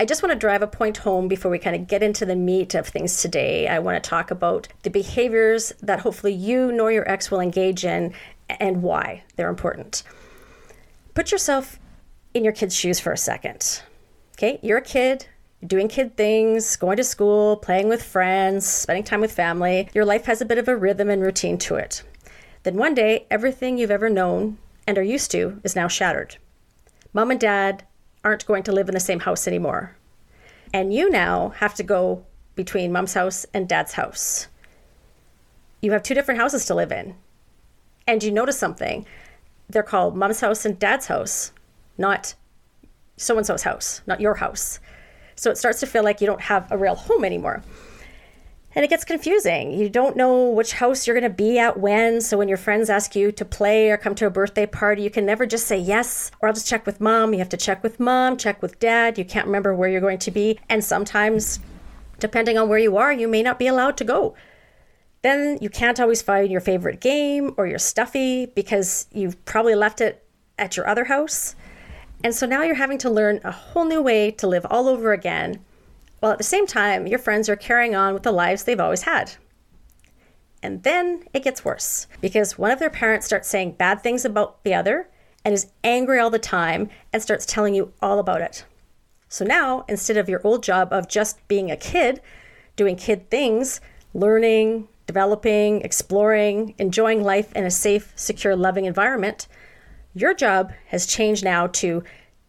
I 0.00 0.04
just 0.04 0.22
want 0.22 0.32
to 0.32 0.38
drive 0.38 0.62
a 0.62 0.66
point 0.66 0.98
home 0.98 1.28
before 1.28 1.50
we 1.50 1.58
kind 1.58 1.76
of 1.76 1.86
get 1.86 2.02
into 2.02 2.26
the 2.26 2.36
meat 2.36 2.74
of 2.74 2.86
things 2.86 3.22
today. 3.22 3.68
I 3.68 3.78
want 3.78 4.02
to 4.02 4.08
talk 4.08 4.32
about 4.32 4.68
the 4.82 4.90
behaviors 4.90 5.72
that 5.82 6.00
hopefully 6.00 6.32
you 6.32 6.72
nor 6.72 6.90
your 6.90 7.08
ex 7.08 7.30
will 7.30 7.40
engage 7.40 7.84
in 7.84 8.12
and 8.48 8.82
why 8.82 9.22
they're 9.36 9.48
important. 9.48 10.02
Put 11.14 11.30
yourself 11.30 11.78
in 12.34 12.44
your 12.44 12.52
kid's 12.52 12.74
shoes 12.74 12.98
for 12.98 13.12
a 13.12 13.16
second. 13.16 13.82
Okay, 14.36 14.58
you're 14.62 14.78
a 14.78 14.82
kid, 14.82 15.26
doing 15.64 15.88
kid 15.88 16.16
things, 16.16 16.76
going 16.76 16.96
to 16.96 17.04
school, 17.04 17.56
playing 17.56 17.88
with 17.88 18.02
friends, 18.02 18.66
spending 18.66 19.04
time 19.04 19.20
with 19.20 19.32
family. 19.32 19.88
Your 19.94 20.04
life 20.04 20.26
has 20.26 20.40
a 20.40 20.44
bit 20.44 20.58
of 20.58 20.68
a 20.68 20.76
rhythm 20.76 21.08
and 21.10 21.22
routine 21.22 21.58
to 21.58 21.76
it. 21.76 22.02
Then 22.62 22.76
one 22.76 22.94
day, 22.94 23.26
everything 23.30 23.78
you've 23.78 23.90
ever 23.90 24.10
known 24.10 24.58
and 24.86 24.98
are 24.98 25.02
used 25.02 25.30
to 25.32 25.60
is 25.64 25.76
now 25.76 25.88
shattered. 25.88 26.36
Mom 27.12 27.30
and 27.30 27.40
dad 27.40 27.84
aren't 28.24 28.46
going 28.46 28.62
to 28.64 28.72
live 28.72 28.88
in 28.88 28.94
the 28.94 29.00
same 29.00 29.20
house 29.20 29.46
anymore. 29.46 29.96
And 30.72 30.92
you 30.92 31.10
now 31.10 31.50
have 31.56 31.74
to 31.74 31.82
go 31.82 32.24
between 32.54 32.92
mom's 32.92 33.14
house 33.14 33.46
and 33.54 33.68
dad's 33.68 33.92
house. 33.92 34.48
You 35.80 35.92
have 35.92 36.02
two 36.02 36.14
different 36.14 36.40
houses 36.40 36.64
to 36.66 36.74
live 36.74 36.92
in. 36.92 37.14
And 38.06 38.22
you 38.22 38.32
notice 38.32 38.58
something. 38.58 39.06
They're 39.68 39.82
called 39.82 40.16
mom's 40.16 40.40
house 40.40 40.64
and 40.64 40.78
dad's 40.78 41.06
house, 41.06 41.52
not 41.96 42.34
so 43.16 43.36
and 43.36 43.46
so's 43.46 43.62
house, 43.62 44.02
not 44.06 44.20
your 44.20 44.34
house. 44.34 44.80
So 45.36 45.50
it 45.50 45.58
starts 45.58 45.80
to 45.80 45.86
feel 45.86 46.02
like 46.02 46.20
you 46.20 46.26
don't 46.26 46.40
have 46.40 46.70
a 46.72 46.78
real 46.78 46.96
home 46.96 47.24
anymore 47.24 47.62
and 48.74 48.84
it 48.84 48.88
gets 48.88 49.04
confusing. 49.04 49.72
You 49.72 49.88
don't 49.88 50.16
know 50.16 50.50
which 50.50 50.74
house 50.74 51.06
you're 51.06 51.18
going 51.18 51.30
to 51.30 51.34
be 51.34 51.58
at 51.58 51.80
when. 51.80 52.20
So 52.20 52.36
when 52.36 52.48
your 52.48 52.58
friends 52.58 52.90
ask 52.90 53.16
you 53.16 53.32
to 53.32 53.44
play 53.44 53.90
or 53.90 53.96
come 53.96 54.14
to 54.16 54.26
a 54.26 54.30
birthday 54.30 54.66
party, 54.66 55.02
you 55.02 55.10
can 55.10 55.24
never 55.24 55.46
just 55.46 55.66
say 55.66 55.78
yes, 55.78 56.30
or 56.40 56.48
I'll 56.48 56.54
just 56.54 56.68
check 56.68 56.84
with 56.84 57.00
mom. 57.00 57.32
You 57.32 57.38
have 57.38 57.48
to 57.48 57.56
check 57.56 57.82
with 57.82 57.98
mom, 57.98 58.36
check 58.36 58.60
with 58.60 58.78
dad. 58.78 59.16
You 59.16 59.24
can't 59.24 59.46
remember 59.46 59.74
where 59.74 59.88
you're 59.88 60.02
going 60.02 60.18
to 60.18 60.30
be. 60.30 60.60
And 60.68 60.84
sometimes, 60.84 61.60
depending 62.18 62.58
on 62.58 62.68
where 62.68 62.78
you 62.78 62.96
are, 62.98 63.12
you 63.12 63.26
may 63.26 63.42
not 63.42 63.58
be 63.58 63.66
allowed 63.66 63.96
to 63.98 64.04
go. 64.04 64.34
Then 65.22 65.58
you 65.60 65.70
can't 65.70 65.98
always 65.98 66.22
find 66.22 66.50
your 66.50 66.60
favorite 66.60 67.00
game 67.00 67.54
or 67.56 67.66
your 67.66 67.78
stuffy 67.78 68.46
because 68.46 69.06
you've 69.12 69.42
probably 69.46 69.74
left 69.74 70.00
it 70.00 70.24
at 70.58 70.76
your 70.76 70.86
other 70.86 71.04
house. 71.04 71.56
And 72.22 72.34
so 72.34 72.46
now 72.46 72.62
you're 72.62 72.74
having 72.74 72.98
to 72.98 73.10
learn 73.10 73.40
a 73.44 73.50
whole 73.50 73.84
new 73.84 74.02
way 74.02 74.30
to 74.32 74.46
live 74.46 74.66
all 74.68 74.88
over 74.88 75.12
again 75.12 75.64
while 76.20 76.32
at 76.32 76.38
the 76.38 76.44
same 76.44 76.66
time, 76.66 77.06
your 77.06 77.18
friends 77.18 77.48
are 77.48 77.56
carrying 77.56 77.94
on 77.94 78.14
with 78.14 78.22
the 78.22 78.32
lives 78.32 78.64
they've 78.64 78.80
always 78.80 79.02
had. 79.02 79.32
And 80.62 80.82
then 80.82 81.24
it 81.32 81.44
gets 81.44 81.64
worse 81.64 82.06
because 82.20 82.58
one 82.58 82.70
of 82.70 82.78
their 82.80 82.90
parents 82.90 83.26
starts 83.26 83.48
saying 83.48 83.72
bad 83.72 84.02
things 84.02 84.24
about 84.24 84.64
the 84.64 84.74
other 84.74 85.08
and 85.44 85.54
is 85.54 85.70
angry 85.84 86.18
all 86.18 86.30
the 86.30 86.38
time 86.38 86.90
and 87.12 87.22
starts 87.22 87.46
telling 87.46 87.74
you 87.74 87.92
all 88.02 88.18
about 88.18 88.40
it. 88.40 88.64
So 89.28 89.44
now, 89.44 89.84
instead 89.88 90.16
of 90.16 90.28
your 90.28 90.40
old 90.42 90.62
job 90.62 90.92
of 90.92 91.08
just 91.08 91.46
being 91.48 91.70
a 91.70 91.76
kid, 91.76 92.20
doing 92.76 92.96
kid 92.96 93.30
things, 93.30 93.80
learning, 94.14 94.88
developing, 95.06 95.82
exploring, 95.82 96.74
enjoying 96.78 97.22
life 97.22 97.52
in 97.52 97.64
a 97.64 97.70
safe, 97.70 98.12
secure, 98.16 98.56
loving 98.56 98.84
environment, 98.84 99.46
your 100.14 100.34
job 100.34 100.72
has 100.88 101.06
changed 101.06 101.44
now 101.44 101.66
to 101.68 102.02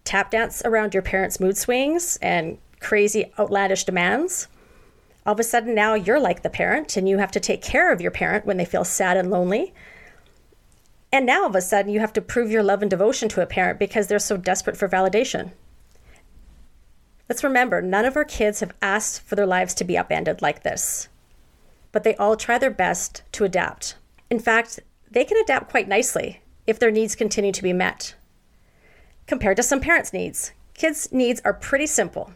tap 0.03 0.31
dance 0.31 0.61
around 0.65 0.93
your 0.93 1.03
parents' 1.03 1.39
mood 1.39 1.57
swings 1.57 2.17
and 2.21 2.57
crazy, 2.79 3.31
outlandish 3.37 3.83
demands. 3.83 4.47
All 5.25 5.33
of 5.33 5.39
a 5.39 5.43
sudden, 5.43 5.75
now 5.75 5.93
you're 5.93 6.19
like 6.19 6.41
the 6.41 6.49
parent 6.49 6.97
and 6.97 7.07
you 7.07 7.17
have 7.17 7.31
to 7.31 7.39
take 7.39 7.61
care 7.61 7.91
of 7.91 8.01
your 8.01 8.11
parent 8.11 8.45
when 8.45 8.57
they 8.57 8.65
feel 8.65 8.83
sad 8.83 9.17
and 9.17 9.29
lonely. 9.29 9.73
And 11.11 11.25
now, 11.25 11.41
all 11.41 11.49
of 11.49 11.55
a 11.55 11.61
sudden, 11.61 11.91
you 11.91 11.99
have 11.99 12.13
to 12.13 12.21
prove 12.21 12.51
your 12.51 12.63
love 12.63 12.81
and 12.81 12.89
devotion 12.89 13.29
to 13.29 13.41
a 13.41 13.47
parent 13.47 13.79
because 13.79 14.07
they're 14.07 14.19
so 14.19 14.37
desperate 14.37 14.77
for 14.77 14.87
validation. 14.87 15.51
Let's 17.27 17.43
remember, 17.43 17.81
none 17.81 18.05
of 18.05 18.15
our 18.15 18.25
kids 18.25 18.59
have 18.59 18.73
asked 18.81 19.21
for 19.21 19.35
their 19.35 19.45
lives 19.45 19.73
to 19.75 19.83
be 19.83 19.97
upended 19.97 20.41
like 20.41 20.63
this, 20.63 21.09
but 21.91 22.03
they 22.03 22.15
all 22.15 22.35
try 22.35 22.57
their 22.57 22.71
best 22.71 23.21
to 23.33 23.43
adapt. 23.43 23.95
In 24.31 24.39
fact, 24.39 24.79
they 25.11 25.25
can 25.25 25.37
adapt 25.37 25.69
quite 25.69 25.87
nicely 25.87 26.41
if 26.65 26.79
their 26.79 26.91
needs 26.91 27.15
continue 27.15 27.51
to 27.51 27.63
be 27.63 27.73
met. 27.73 28.15
Compared 29.27 29.57
to 29.57 29.63
some 29.63 29.79
parents' 29.79 30.13
needs, 30.13 30.53
kids' 30.73 31.11
needs 31.11 31.41
are 31.45 31.53
pretty 31.53 31.85
simple 31.85 32.33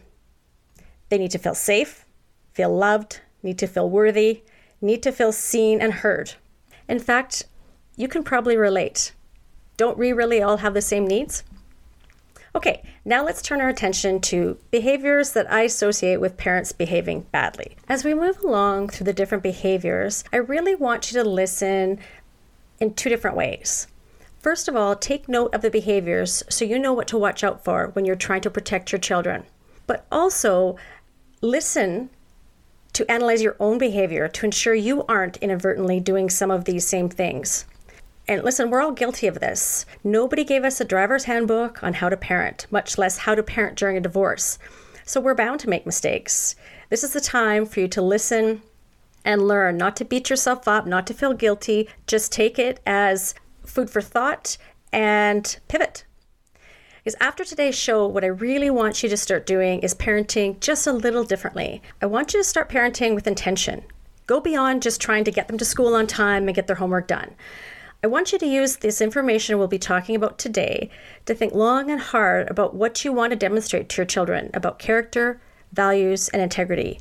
they 1.08 1.18
need 1.18 1.30
to 1.32 1.38
feel 1.38 1.54
safe, 1.54 2.04
feel 2.52 2.74
loved, 2.74 3.20
need 3.42 3.58
to 3.58 3.66
feel 3.66 3.88
worthy, 3.88 4.42
need 4.80 5.02
to 5.02 5.12
feel 5.12 5.32
seen 5.32 5.80
and 5.80 5.92
heard. 5.92 6.34
In 6.88 6.98
fact, 6.98 7.44
you 7.96 8.08
can 8.08 8.22
probably 8.22 8.56
relate. 8.56 9.12
Don't 9.76 9.98
we 9.98 10.12
really 10.12 10.42
all 10.42 10.58
have 10.58 10.74
the 10.74 10.82
same 10.82 11.06
needs? 11.06 11.42
Okay, 12.56 12.84
now 13.04 13.24
let's 13.24 13.42
turn 13.42 13.60
our 13.60 13.68
attention 13.68 14.20
to 14.20 14.56
behaviors 14.70 15.32
that 15.32 15.50
I 15.50 15.62
associate 15.62 16.20
with 16.20 16.36
parents 16.36 16.70
behaving 16.70 17.22
badly. 17.32 17.76
As 17.88 18.04
we 18.04 18.14
move 18.14 18.38
along 18.44 18.90
through 18.90 19.06
the 19.06 19.12
different 19.12 19.42
behaviors, 19.42 20.22
I 20.32 20.36
really 20.36 20.76
want 20.76 21.10
you 21.10 21.20
to 21.20 21.28
listen 21.28 21.98
in 22.78 22.94
two 22.94 23.08
different 23.08 23.36
ways. 23.36 23.88
First 24.38 24.68
of 24.68 24.76
all, 24.76 24.94
take 24.94 25.28
note 25.28 25.52
of 25.52 25.62
the 25.62 25.70
behaviors 25.70 26.44
so 26.48 26.64
you 26.64 26.78
know 26.78 26.92
what 26.92 27.08
to 27.08 27.18
watch 27.18 27.42
out 27.42 27.64
for 27.64 27.88
when 27.88 28.04
you're 28.04 28.14
trying 28.14 28.42
to 28.42 28.50
protect 28.50 28.92
your 28.92 29.00
children. 29.00 29.44
But 29.88 30.06
also, 30.12 30.76
listen 31.44 32.10
to 32.94 33.10
analyze 33.10 33.42
your 33.42 33.56
own 33.60 33.76
behavior 33.76 34.28
to 34.28 34.46
ensure 34.46 34.74
you 34.74 35.04
aren't 35.06 35.36
inadvertently 35.38 36.00
doing 36.00 36.30
some 36.30 36.50
of 36.50 36.64
these 36.64 36.86
same 36.86 37.08
things. 37.08 37.66
And 38.26 38.42
listen, 38.42 38.70
we're 38.70 38.80
all 38.80 38.92
guilty 38.92 39.26
of 39.26 39.40
this. 39.40 39.84
Nobody 40.02 40.44
gave 40.44 40.64
us 40.64 40.80
a 40.80 40.84
driver's 40.84 41.24
handbook 41.24 41.82
on 41.82 41.94
how 41.94 42.08
to 42.08 42.16
parent, 42.16 42.66
much 42.70 42.96
less 42.96 43.18
how 43.18 43.34
to 43.34 43.42
parent 43.42 43.76
during 43.76 43.96
a 43.98 44.00
divorce. 44.00 44.58
So 45.04 45.20
we're 45.20 45.34
bound 45.34 45.60
to 45.60 45.68
make 45.68 45.84
mistakes. 45.84 46.56
This 46.88 47.04
is 47.04 47.12
the 47.12 47.20
time 47.20 47.66
for 47.66 47.80
you 47.80 47.88
to 47.88 48.00
listen 48.00 48.62
and 49.24 49.46
learn, 49.46 49.76
not 49.76 49.96
to 49.96 50.04
beat 50.04 50.30
yourself 50.30 50.66
up, 50.66 50.86
not 50.86 51.06
to 51.08 51.14
feel 51.14 51.34
guilty. 51.34 51.88
Just 52.06 52.32
take 52.32 52.58
it 52.58 52.80
as 52.86 53.34
food 53.66 53.90
for 53.90 54.00
thought 54.00 54.56
and 54.92 55.58
pivot. 55.68 56.04
Because 57.04 57.20
after 57.20 57.44
today's 57.44 57.76
show, 57.76 58.06
what 58.06 58.24
I 58.24 58.28
really 58.28 58.70
want 58.70 59.02
you 59.02 59.10
to 59.10 59.16
start 59.18 59.44
doing 59.44 59.80
is 59.80 59.94
parenting 59.94 60.58
just 60.58 60.86
a 60.86 60.92
little 60.92 61.22
differently. 61.22 61.82
I 62.00 62.06
want 62.06 62.32
you 62.32 62.40
to 62.40 62.44
start 62.44 62.70
parenting 62.70 63.14
with 63.14 63.26
intention. 63.26 63.84
Go 64.26 64.40
beyond 64.40 64.82
just 64.82 65.02
trying 65.02 65.24
to 65.24 65.30
get 65.30 65.46
them 65.46 65.58
to 65.58 65.66
school 65.66 65.94
on 65.94 66.06
time 66.06 66.48
and 66.48 66.54
get 66.54 66.66
their 66.66 66.76
homework 66.76 67.06
done. 67.06 67.34
I 68.02 68.06
want 68.06 68.32
you 68.32 68.38
to 68.38 68.46
use 68.46 68.76
this 68.76 69.02
information 69.02 69.58
we'll 69.58 69.68
be 69.68 69.78
talking 69.78 70.16
about 70.16 70.38
today 70.38 70.88
to 71.26 71.34
think 71.34 71.52
long 71.52 71.90
and 71.90 72.00
hard 72.00 72.48
about 72.48 72.74
what 72.74 73.04
you 73.04 73.12
want 73.12 73.32
to 73.32 73.36
demonstrate 73.36 73.90
to 73.90 73.96
your 73.98 74.06
children 74.06 74.48
about 74.54 74.78
character, 74.78 75.42
values, 75.74 76.30
and 76.30 76.40
integrity. 76.40 77.00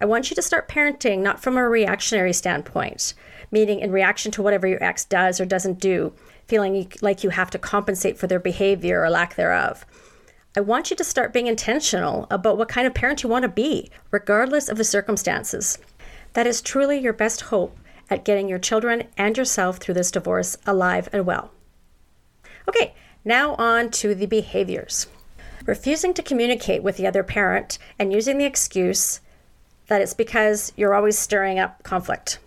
I 0.00 0.06
want 0.06 0.28
you 0.28 0.34
to 0.34 0.42
start 0.42 0.68
parenting 0.68 1.20
not 1.20 1.40
from 1.40 1.56
a 1.56 1.68
reactionary 1.68 2.32
standpoint, 2.32 3.14
meaning 3.52 3.78
in 3.78 3.92
reaction 3.92 4.32
to 4.32 4.42
whatever 4.42 4.66
your 4.66 4.82
ex 4.82 5.04
does 5.04 5.40
or 5.40 5.44
doesn't 5.44 5.78
do, 5.78 6.12
feeling 6.46 6.90
like 7.02 7.24
you 7.24 7.30
have 7.30 7.50
to 7.50 7.58
compensate 7.58 8.18
for 8.18 8.26
their 8.26 8.40
behavior 8.40 9.02
or 9.02 9.10
lack 9.10 9.34
thereof. 9.34 9.84
I 10.56 10.60
want 10.60 10.90
you 10.90 10.96
to 10.96 11.04
start 11.04 11.32
being 11.32 11.48
intentional 11.48 12.26
about 12.30 12.56
what 12.56 12.68
kind 12.68 12.86
of 12.86 12.94
parent 12.94 13.22
you 13.22 13.28
want 13.28 13.42
to 13.42 13.48
be, 13.48 13.90
regardless 14.10 14.68
of 14.68 14.78
the 14.78 14.84
circumstances. 14.84 15.78
That 16.32 16.46
is 16.46 16.62
truly 16.62 16.98
your 16.98 17.12
best 17.12 17.42
hope 17.42 17.76
at 18.08 18.24
getting 18.24 18.48
your 18.48 18.58
children 18.58 19.04
and 19.18 19.36
yourself 19.36 19.78
through 19.78 19.94
this 19.94 20.10
divorce 20.10 20.56
alive 20.66 21.08
and 21.12 21.26
well. 21.26 21.50
Okay, 22.68 22.94
now 23.24 23.54
on 23.56 23.90
to 23.90 24.14
the 24.14 24.26
behaviors. 24.26 25.08
Refusing 25.66 26.14
to 26.14 26.22
communicate 26.22 26.82
with 26.82 26.96
the 26.96 27.06
other 27.06 27.22
parent 27.22 27.78
and 27.98 28.12
using 28.12 28.38
the 28.38 28.44
excuse 28.44 29.20
that 29.88 30.00
it's 30.00 30.14
because 30.14 30.72
you're 30.76 30.94
always 30.94 31.18
stirring 31.18 31.58
up 31.58 31.82
conflict. 31.82 32.38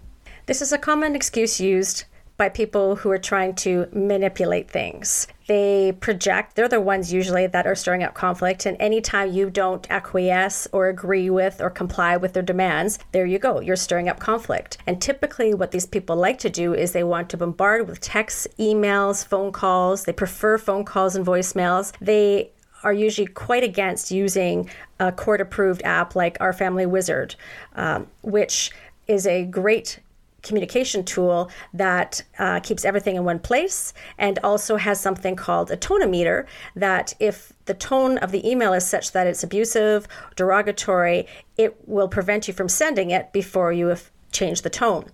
This 0.45 0.61
is 0.61 0.71
a 0.71 0.77
common 0.77 1.15
excuse 1.15 1.59
used 1.59 2.05
by 2.39 2.49
people 2.49 2.95
who 2.95 3.11
are 3.11 3.19
trying 3.19 3.53
to 3.53 3.85
manipulate 3.91 4.71
things. 4.71 5.27
They 5.47 5.91
project, 5.91 6.55
they're 6.55 6.69
the 6.69 6.79
ones 6.79 7.11
usually 7.11 7.47
that 7.47 7.67
are 7.67 7.75
stirring 7.75 8.01
up 8.01 8.13
conflict. 8.13 8.65
And 8.65 8.77
anytime 8.79 9.33
you 9.33 9.49
don't 9.49 9.85
acquiesce 9.91 10.67
or 10.71 10.87
agree 10.87 11.29
with 11.29 11.59
or 11.59 11.69
comply 11.69 12.15
with 12.15 12.31
their 12.33 12.41
demands, 12.41 12.97
there 13.11 13.25
you 13.25 13.39
go, 13.39 13.59
you're 13.59 13.75
stirring 13.75 14.07
up 14.07 14.19
conflict. 14.19 14.77
And 14.87 15.01
typically, 15.01 15.53
what 15.53 15.71
these 15.71 15.85
people 15.85 16.15
like 16.15 16.39
to 16.39 16.49
do 16.49 16.73
is 16.73 16.93
they 16.93 17.03
want 17.03 17.29
to 17.31 17.37
bombard 17.37 17.89
with 17.89 17.99
texts, 17.99 18.47
emails, 18.57 19.25
phone 19.25 19.51
calls. 19.51 20.05
They 20.05 20.13
prefer 20.13 20.57
phone 20.57 20.85
calls 20.85 21.17
and 21.17 21.25
voicemails. 21.25 21.91
They 21.99 22.51
are 22.83 22.93
usually 22.93 23.27
quite 23.27 23.63
against 23.63 24.11
using 24.11 24.69
a 24.97 25.11
court 25.11 25.41
approved 25.41 25.81
app 25.83 26.15
like 26.15 26.37
Our 26.39 26.53
Family 26.53 26.85
Wizard, 26.85 27.35
um, 27.75 28.07
which 28.21 28.71
is 29.07 29.27
a 29.27 29.43
great 29.43 29.99
communication 30.43 31.03
tool 31.03 31.49
that 31.73 32.23
uh, 32.37 32.59
keeps 32.61 32.85
everything 32.85 33.15
in 33.15 33.23
one 33.23 33.39
place 33.39 33.93
and 34.17 34.39
also 34.43 34.77
has 34.77 34.99
something 34.99 35.35
called 35.35 35.71
a 35.71 35.77
tonometer 35.77 36.45
that 36.75 37.13
if 37.19 37.53
the 37.65 37.73
tone 37.73 38.17
of 38.19 38.31
the 38.31 38.49
email 38.49 38.73
is 38.73 38.85
such 38.87 39.11
that 39.11 39.27
it's 39.27 39.43
abusive 39.43 40.07
derogatory 40.35 41.27
it 41.57 41.75
will 41.87 42.07
prevent 42.07 42.47
you 42.47 42.53
from 42.53 42.69
sending 42.69 43.11
it 43.11 43.31
before 43.33 43.71
you 43.73 43.87
have 43.87 44.11
changed 44.31 44.63
the 44.63 44.69
tone. 44.69 45.05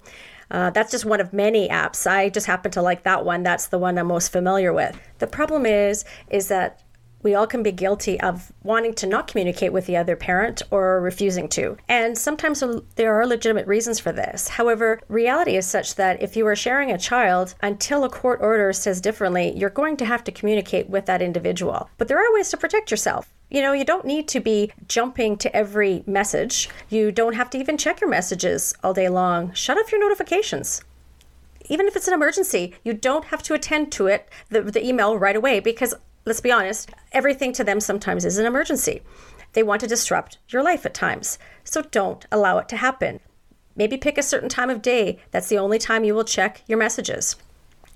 Uh, 0.51 0.70
that's 0.70 0.91
just 0.91 1.05
one 1.05 1.20
of 1.20 1.34
many 1.34 1.67
apps. 1.70 2.05
I 2.05 2.29
just 2.29 2.46
happen 2.46 2.72
to 2.72 2.82
like 2.82 3.03
that 3.03 3.25
one. 3.25 3.44
That's 3.44 3.67
the 3.67 3.79
one 3.79 3.98
i'm 3.98 4.08
most 4.08 4.32
familiar 4.32 4.74
with. 4.74 4.98
The 5.17 5.27
problem 5.27 5.65
is 5.65 6.05
is 6.29 6.50
that 6.50 6.82
we 7.25 7.34
all 7.34 7.48
can 7.48 7.63
be 7.63 7.72
guilty 7.72 8.22
of 8.22 8.51
wanting 8.62 8.94
to 8.94 9.08
not 9.08 9.27
communicate 9.27 9.74
with 9.74 9.88
the 9.88 9.98
other 9.98 10.15
parent 10.15 10.62
or 10.70 11.01
refusing 11.01 11.50
to. 11.50 11.75
And 11.89 12.15
sometimes 12.15 12.63
there 12.98 13.15
are 13.15 13.25
legitimate 13.25 13.65
reasons 13.65 14.00
for 14.00 14.12
this. 14.12 14.48
However, 14.48 15.01
reality 15.10 15.58
is 15.58 15.65
such 15.65 15.96
that 15.96 16.22
if 16.22 16.38
you 16.38 16.46
are 16.46 16.55
sharing 16.55 16.91
a 16.91 17.00
child, 17.00 17.55
until 17.63 18.03
a 18.03 18.10
court 18.10 18.41
order 18.44 18.72
says 18.72 19.01
differently, 19.01 19.51
you're 19.58 19.72
going 19.72 19.98
to 19.98 20.05
have 20.05 20.24
to 20.25 20.32
communicate 20.32 20.88
with 20.88 21.08
that 21.08 21.24
individual. 21.24 21.89
But 21.98 22.10
there 22.10 22.24
are 22.24 22.34
ways 22.36 22.51
to 22.51 22.58
protect 22.58 22.91
yourself. 22.91 23.34
You 23.50 23.63
know, 23.63 23.74
you 23.74 23.86
don't 23.86 24.05
need 24.05 24.27
to 24.27 24.39
be 24.39 24.72
jumping 24.88 25.36
to 25.38 25.55
every 25.55 26.03
message. 26.05 26.70
You 26.89 27.12
don't 27.12 27.34
have 27.34 27.50
to 27.51 27.58
even 27.58 27.75
check 27.75 28.01
your 28.01 28.10
messages 28.10 28.75
all 28.84 28.94
day 28.94 29.10
long. 29.10 29.51
Shut 29.53 29.79
off 29.79 29.91
your 29.91 30.00
notifications 30.00 30.84
even 31.67 31.88
if 31.88 31.96
it's 31.96 32.08
an 32.08 32.13
emergency, 32.13 32.75
you 32.84 32.94
don't 32.94 33.25
have 33.25 33.41
to 33.41 33.55
attend 33.55 33.91
to 33.91 34.05
it, 34.05 34.29
the, 34.50 34.62
the 34.62 34.86
email 34.86 35.17
right 35.17 35.36
away, 35.36 35.60
because 35.60 35.96
let's 36.25 36.41
be 36.41 36.51
honest, 36.51 36.89
everything 37.12 37.53
to 37.53 37.63
them 37.63 37.79
sometimes 37.79 38.25
is 38.25 38.38
an 38.38 38.46
emergency. 38.46 39.01
They 39.53 39.63
want 39.63 39.82
to 39.82 39.88
disrupt 39.88 40.39
your 40.50 40.63
life 40.63 40.86
at 40.86 40.94
times. 40.94 41.39
So 41.63 41.82
don't 41.82 42.25
allow 42.32 42.58
it 42.58 42.67
to 42.70 42.77
happen. 42.77 43.20
Maybe 43.75 43.98
pick 43.98 44.17
a 44.17 44.24
certain 44.24 44.50
time 44.50 44.70
of 44.70 44.82
day. 44.82 45.20
That's 45.32 45.48
the 45.48 45.58
only 45.58 45.79
time 45.79 46.03
you 46.03 46.15
will 46.15 46.24
check 46.24 46.63
your 46.67 46.79
messages. 46.79 47.36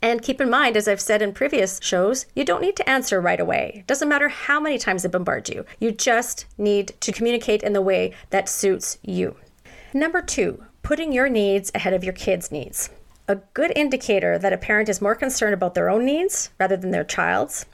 And 0.01 0.21
keep 0.21 0.39
in 0.39 0.50
mind, 0.50 0.77
as 0.77 0.88
I've 0.88 1.01
said 1.01 1.21
in 1.21 1.33
previous 1.33 1.79
shows, 1.83 2.25
you 2.33 2.45
don't 2.45 2.62
need 2.62 2.77
to 2.77 2.89
answer 2.89 3.19
right 3.19 3.39
away. 3.39 3.74
It 3.79 3.88
doesn't 3.88 4.07
matter 4.07 4.29
how 4.29 4.59
many 4.59 4.77
times 4.77 5.03
they 5.03 5.09
bombard 5.09 5.50
you. 5.50 5.65
You 5.79 5.91
just 5.91 6.45
need 6.57 6.93
to 7.01 7.12
communicate 7.12 7.63
in 7.63 7.74
the 7.74 7.81
way 7.81 8.13
that 8.29 8.48
suits 8.48 8.98
you. 9.01 9.36
Number 9.93 10.21
two, 10.21 10.63
putting 10.83 11.12
your 11.12 11.27
needs 11.27 11.71
ahead 11.75 11.93
of 11.93 12.03
your 12.03 12.13
kids' 12.13 12.51
needs. 12.51 12.89
A 13.27 13.36
good 13.53 13.74
indicator 13.75 14.39
that 14.39 14.53
a 14.53 14.57
parent 14.57 14.88
is 14.88 15.01
more 15.01 15.15
concerned 15.15 15.53
about 15.53 15.75
their 15.75 15.89
own 15.89 16.05
needs 16.05 16.50
rather 16.59 16.77
than 16.77 16.91
their 16.91 17.03
child's 17.03 17.65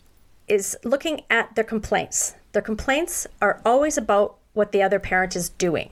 is 0.48 0.78
looking 0.84 1.22
at 1.30 1.56
their 1.56 1.64
complaints. 1.64 2.36
Their 2.52 2.62
complaints 2.62 3.28
are 3.42 3.62
always 3.66 3.98
about 3.98 4.38
what 4.54 4.72
the 4.72 4.82
other 4.82 5.00
parent 5.00 5.36
is 5.36 5.50
doing. 5.50 5.92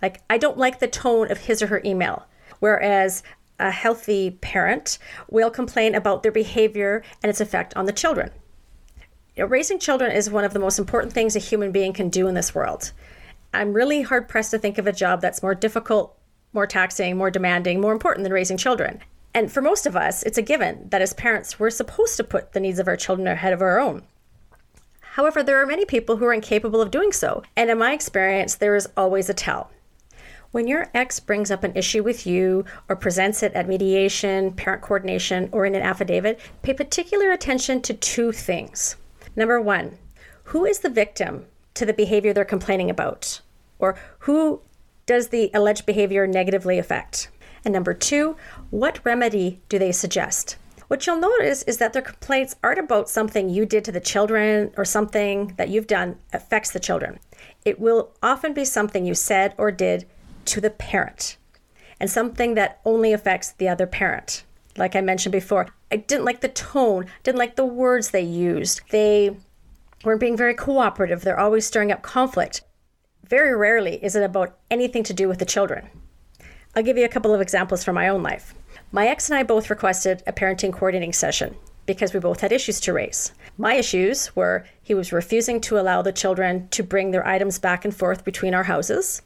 Like, 0.00 0.20
I 0.28 0.38
don't 0.38 0.58
like 0.58 0.80
the 0.80 0.88
tone 0.88 1.30
of 1.30 1.38
his 1.38 1.62
or 1.62 1.68
her 1.68 1.80
email. 1.84 2.26
Whereas 2.58 3.22
a 3.58 3.70
healthy 3.70 4.30
parent 4.30 4.98
will 5.30 5.50
complain 5.50 5.94
about 5.94 6.22
their 6.22 6.32
behavior 6.32 7.02
and 7.22 7.30
its 7.30 7.40
effect 7.40 7.76
on 7.76 7.86
the 7.86 7.92
children. 7.92 8.30
You 9.36 9.44
know, 9.44 9.48
raising 9.48 9.78
children 9.78 10.12
is 10.12 10.28
one 10.28 10.44
of 10.44 10.52
the 10.52 10.58
most 10.58 10.78
important 10.78 11.12
things 11.12 11.36
a 11.36 11.38
human 11.38 11.72
being 11.72 11.92
can 11.92 12.08
do 12.08 12.28
in 12.28 12.34
this 12.34 12.54
world. 12.54 12.92
I'm 13.54 13.72
really 13.72 14.02
hard 14.02 14.28
pressed 14.28 14.50
to 14.50 14.58
think 14.58 14.78
of 14.78 14.86
a 14.86 14.92
job 14.92 15.20
that's 15.20 15.42
more 15.42 15.54
difficult, 15.54 16.18
more 16.52 16.66
taxing, 16.66 17.16
more 17.16 17.30
demanding, 17.30 17.80
more 17.80 17.92
important 17.92 18.24
than 18.24 18.32
raising 18.32 18.56
children. 18.56 19.00
And 19.34 19.50
for 19.50 19.62
most 19.62 19.86
of 19.86 19.96
us, 19.96 20.22
it's 20.22 20.38
a 20.38 20.42
given 20.42 20.88
that 20.90 21.02
as 21.02 21.14
parents, 21.14 21.58
we're 21.58 21.70
supposed 21.70 22.16
to 22.18 22.24
put 22.24 22.52
the 22.52 22.60
needs 22.60 22.78
of 22.78 22.88
our 22.88 22.96
children 22.96 23.26
ahead 23.26 23.52
of 23.52 23.62
our 23.62 23.80
own. 23.80 24.02
However, 25.00 25.42
there 25.42 25.60
are 25.62 25.66
many 25.66 25.84
people 25.84 26.16
who 26.16 26.24
are 26.24 26.32
incapable 26.32 26.80
of 26.80 26.90
doing 26.90 27.12
so, 27.12 27.42
and 27.56 27.70
in 27.70 27.78
my 27.78 27.92
experience, 27.92 28.54
there 28.54 28.76
is 28.76 28.88
always 28.96 29.28
a 29.28 29.34
tell. 29.34 29.70
When 30.52 30.66
your 30.66 30.90
ex 30.92 31.18
brings 31.18 31.50
up 31.50 31.64
an 31.64 31.74
issue 31.74 32.02
with 32.02 32.26
you 32.26 32.66
or 32.88 32.96
presents 32.96 33.42
it 33.42 33.54
at 33.54 33.68
mediation, 33.68 34.52
parent 34.52 34.82
coordination, 34.82 35.48
or 35.50 35.64
in 35.64 35.74
an 35.74 35.82
affidavit, 35.82 36.38
pay 36.60 36.74
particular 36.74 37.30
attention 37.32 37.80
to 37.82 37.94
two 37.94 38.32
things. 38.32 38.96
Number 39.34 39.60
one, 39.60 39.96
who 40.44 40.66
is 40.66 40.80
the 40.80 40.90
victim 40.90 41.46
to 41.72 41.86
the 41.86 41.94
behavior 41.94 42.34
they're 42.34 42.44
complaining 42.44 42.90
about? 42.90 43.40
Or 43.78 43.96
who 44.20 44.60
does 45.06 45.28
the 45.28 45.50
alleged 45.54 45.86
behavior 45.86 46.26
negatively 46.26 46.78
affect? 46.78 47.30
And 47.64 47.72
number 47.72 47.94
two, 47.94 48.36
what 48.70 49.00
remedy 49.04 49.60
do 49.68 49.78
they 49.78 49.92
suggest? 49.92 50.56
What 50.88 51.06
you'll 51.06 51.20
notice 51.20 51.62
is 51.62 51.78
that 51.78 51.94
their 51.94 52.02
complaints 52.02 52.56
aren't 52.62 52.78
about 52.78 53.08
something 53.08 53.48
you 53.48 53.64
did 53.64 53.84
to 53.86 53.92
the 53.92 54.00
children 54.00 54.72
or 54.76 54.84
something 54.84 55.54
that 55.56 55.70
you've 55.70 55.86
done 55.86 56.18
affects 56.32 56.70
the 56.70 56.80
children. 56.80 57.18
It 57.64 57.80
will 57.80 58.12
often 58.22 58.52
be 58.52 58.66
something 58.66 59.06
you 59.06 59.14
said 59.14 59.54
or 59.56 59.70
did 59.70 60.04
to 60.46 60.60
the 60.60 60.70
parent 60.70 61.38
and 61.98 62.10
something 62.10 62.54
that 62.54 62.80
only 62.84 63.12
affects 63.12 63.52
the 63.52 63.68
other 63.68 63.86
parent. 63.86 64.44
Like 64.76 64.96
I 64.96 65.00
mentioned 65.00 65.32
before, 65.32 65.68
I 65.90 65.96
didn't 65.96 66.24
like 66.24 66.40
the 66.40 66.48
tone, 66.48 67.06
didn't 67.22 67.38
like 67.38 67.56
the 67.56 67.64
words 67.64 68.10
they 68.10 68.22
used. 68.22 68.80
They 68.90 69.36
weren't 70.04 70.20
being 70.20 70.36
very 70.36 70.54
cooperative. 70.54 71.22
They're 71.22 71.40
always 71.40 71.64
stirring 71.64 71.92
up 71.92 72.02
conflict. 72.02 72.62
Very 73.24 73.56
rarely 73.56 74.02
is 74.04 74.16
it 74.16 74.22
about 74.22 74.58
anything 74.70 75.04
to 75.04 75.14
do 75.14 75.28
with 75.28 75.38
the 75.38 75.44
children. 75.44 75.88
I'll 76.74 76.82
give 76.82 76.96
you 76.96 77.04
a 77.04 77.08
couple 77.08 77.34
of 77.34 77.40
examples 77.40 77.84
from 77.84 77.96
my 77.96 78.08
own 78.08 78.22
life. 78.22 78.54
My 78.92 79.06
ex 79.06 79.28
and 79.28 79.38
I 79.38 79.42
both 79.42 79.68
requested 79.68 80.22
a 80.26 80.32
parenting 80.32 80.72
coordinating 80.72 81.12
session 81.12 81.54
because 81.84 82.14
we 82.14 82.20
both 82.20 82.40
had 82.40 82.52
issues 82.52 82.80
to 82.80 82.94
raise. 82.94 83.32
My 83.58 83.74
issues 83.74 84.34
were 84.34 84.64
he 84.82 84.94
was 84.94 85.12
refusing 85.12 85.60
to 85.62 85.78
allow 85.78 86.00
the 86.00 86.12
children 86.12 86.68
to 86.68 86.82
bring 86.82 87.10
their 87.10 87.26
items 87.26 87.58
back 87.58 87.84
and 87.84 87.94
forth 87.94 88.24
between 88.24 88.54
our 88.54 88.62
houses. 88.62 89.20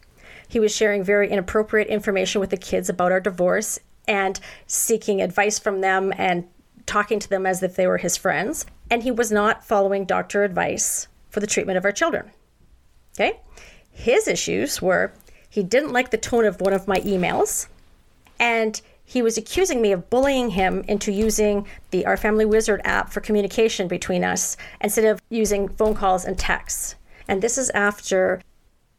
He 0.48 0.58
was 0.58 0.74
sharing 0.74 1.04
very 1.04 1.30
inappropriate 1.30 1.88
information 1.88 2.40
with 2.40 2.50
the 2.50 2.56
kids 2.56 2.88
about 2.88 3.12
our 3.12 3.20
divorce 3.20 3.78
and 4.08 4.40
seeking 4.66 5.22
advice 5.22 5.58
from 5.58 5.80
them 5.80 6.12
and 6.16 6.48
talking 6.86 7.20
to 7.20 7.28
them 7.28 7.46
as 7.46 7.62
if 7.62 7.76
they 7.76 7.86
were 7.86 7.98
his 7.98 8.16
friends. 8.16 8.66
And 8.90 9.02
he 9.02 9.10
was 9.10 9.30
not 9.30 9.64
following 9.64 10.04
doctor 10.04 10.42
advice 10.42 11.06
for 11.30 11.38
the 11.38 11.46
treatment 11.46 11.76
of 11.76 11.84
our 11.84 11.92
children. 11.92 12.30
Okay? 13.14 13.40
His 13.90 14.28
issues 14.28 14.82
were 14.82 15.12
he 15.56 15.62
didn't 15.62 15.94
like 15.94 16.10
the 16.10 16.18
tone 16.18 16.44
of 16.44 16.60
one 16.60 16.74
of 16.74 16.86
my 16.86 16.98
emails, 16.98 17.66
and 18.38 18.78
he 19.06 19.22
was 19.22 19.38
accusing 19.38 19.80
me 19.80 19.90
of 19.90 20.10
bullying 20.10 20.50
him 20.50 20.84
into 20.86 21.10
using 21.10 21.66
the 21.92 22.04
Our 22.04 22.18
Family 22.18 22.44
Wizard 22.44 22.82
app 22.84 23.10
for 23.10 23.22
communication 23.22 23.88
between 23.88 24.22
us 24.22 24.58
instead 24.82 25.06
of 25.06 25.22
using 25.30 25.70
phone 25.70 25.94
calls 25.94 26.26
and 26.26 26.38
texts. 26.38 26.94
And 27.26 27.40
this 27.40 27.56
is 27.56 27.70
after 27.70 28.42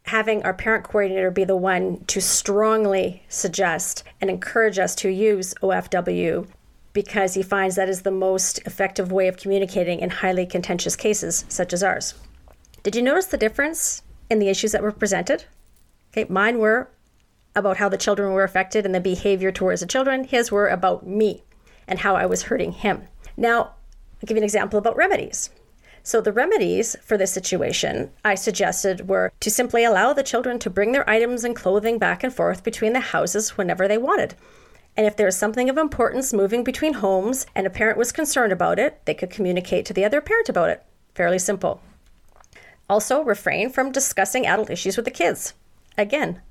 having 0.05 0.41
our 0.41 0.53
parent 0.55 0.83
coordinator 0.83 1.29
be 1.29 1.43
the 1.43 1.55
one 1.55 2.03
to 2.07 2.19
strongly 2.19 3.21
suggest 3.29 4.03
and 4.19 4.27
encourage 4.27 4.79
us 4.79 4.95
to 4.95 5.09
use 5.09 5.53
OFW 5.61 6.47
because 6.91 7.35
he 7.35 7.43
finds 7.43 7.75
that 7.75 7.87
is 7.87 8.01
the 8.01 8.09
most 8.09 8.57
effective 8.65 9.11
way 9.11 9.27
of 9.27 9.37
communicating 9.37 9.99
in 9.99 10.09
highly 10.09 10.47
contentious 10.47 10.95
cases 10.95 11.45
such 11.49 11.71
as 11.71 11.83
ours. 11.83 12.15
Did 12.81 12.95
you 12.95 13.03
notice 13.03 13.27
the 13.27 13.37
difference 13.37 14.01
in 14.27 14.39
the 14.39 14.49
issues 14.49 14.71
that 14.71 14.81
were 14.81 14.91
presented? 14.91 15.45
Okay, 16.17 16.25
mine 16.33 16.57
were 16.57 16.89
about 17.55 17.77
how 17.77 17.89
the 17.89 17.97
children 17.97 18.33
were 18.33 18.43
affected 18.43 18.87
and 18.87 18.95
the 18.95 18.99
behavior 18.99 19.51
towards 19.51 19.81
the 19.81 19.87
children. 19.87 20.23
His 20.23 20.51
were 20.51 20.67
about 20.67 21.05
me 21.05 21.43
and 21.87 21.99
how 21.99 22.15
I 22.15 22.25
was 22.25 22.43
hurting 22.43 22.71
him. 22.71 23.03
Now, 23.37 23.59
I'll 23.61 24.25
give 24.25 24.35
you 24.35 24.37
an 24.37 24.43
example 24.43 24.79
about 24.79 24.95
remedies. 24.95 25.51
So, 26.01 26.19
the 26.19 26.31
remedies 26.31 26.95
for 27.03 27.19
this 27.19 27.31
situation 27.31 28.09
I 28.25 28.33
suggested 28.33 29.07
were 29.07 29.31
to 29.41 29.51
simply 29.51 29.83
allow 29.83 30.11
the 30.11 30.23
children 30.23 30.57
to 30.57 30.71
bring 30.71 30.91
their 30.91 31.07
items 31.07 31.43
and 31.43 31.55
clothing 31.55 31.99
back 31.99 32.23
and 32.23 32.33
forth 32.33 32.63
between 32.63 32.93
the 32.93 32.99
houses 32.99 33.55
whenever 33.55 33.87
they 33.87 33.99
wanted. 33.99 34.33
And 34.95 35.05
if 35.05 35.15
there 35.15 35.27
was 35.27 35.37
something 35.37 35.69
of 35.69 35.77
importance 35.77 36.33
moving 36.33 36.63
between 36.63 36.93
homes 36.93 37.45
and 37.53 37.67
a 37.67 37.69
parent 37.69 37.95
was 37.95 38.11
concerned 38.11 38.51
about 38.51 38.79
it, 38.79 39.05
they 39.05 39.13
could 39.13 39.29
communicate 39.29 39.85
to 39.85 39.93
the 39.93 40.03
other 40.03 40.21
parent 40.21 40.49
about 40.49 40.71
it. 40.71 40.83
Fairly 41.13 41.37
simple. 41.37 41.79
Also, 42.89 43.21
refrain 43.21 43.69
from 43.69 43.91
discussing 43.91 44.47
adult 44.47 44.71
issues 44.71 44.97
with 44.97 45.05
the 45.05 45.11
kids. 45.11 45.53
Again, 45.97 46.41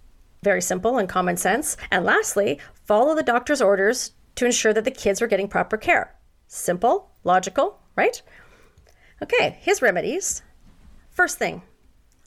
very 0.42 0.60
simple 0.60 0.98
and 0.98 1.08
common 1.08 1.36
sense. 1.36 1.76
And 1.90 2.04
lastly, 2.04 2.60
follow 2.84 3.14
the 3.14 3.22
doctor's 3.22 3.62
orders 3.62 4.12
to 4.36 4.46
ensure 4.46 4.72
that 4.72 4.84
the 4.84 4.90
kids 4.90 5.22
are 5.22 5.26
getting 5.26 5.48
proper 5.48 5.76
care. 5.76 6.14
Simple, 6.46 7.10
logical, 7.24 7.80
right? 7.96 8.20
Okay, 9.22 9.58
his 9.60 9.82
remedies. 9.82 10.42
First 11.10 11.38
thing, 11.38 11.62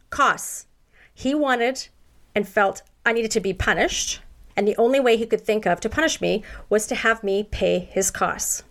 costs. 0.10 0.66
He 1.14 1.36
wanted 1.36 1.88
and 2.34 2.48
felt 2.48 2.82
I 3.06 3.14
needed 3.14 3.32
to 3.32 3.40
be 3.40 3.54
punished, 3.54 4.22
and 4.56 4.68
the 4.68 4.78
only 4.78 5.00
way 5.00 5.16
he 5.16 5.26
could 5.26 5.42
think 5.42 5.66
of 5.66 5.80
to 5.82 5.90
punish 5.90 6.20
me 6.20 6.44
was 6.70 6.88
to 6.88 6.96
have 6.96 7.24
me 7.24 7.44
pay 7.44 7.80
his 7.80 8.12
costs. 8.12 8.64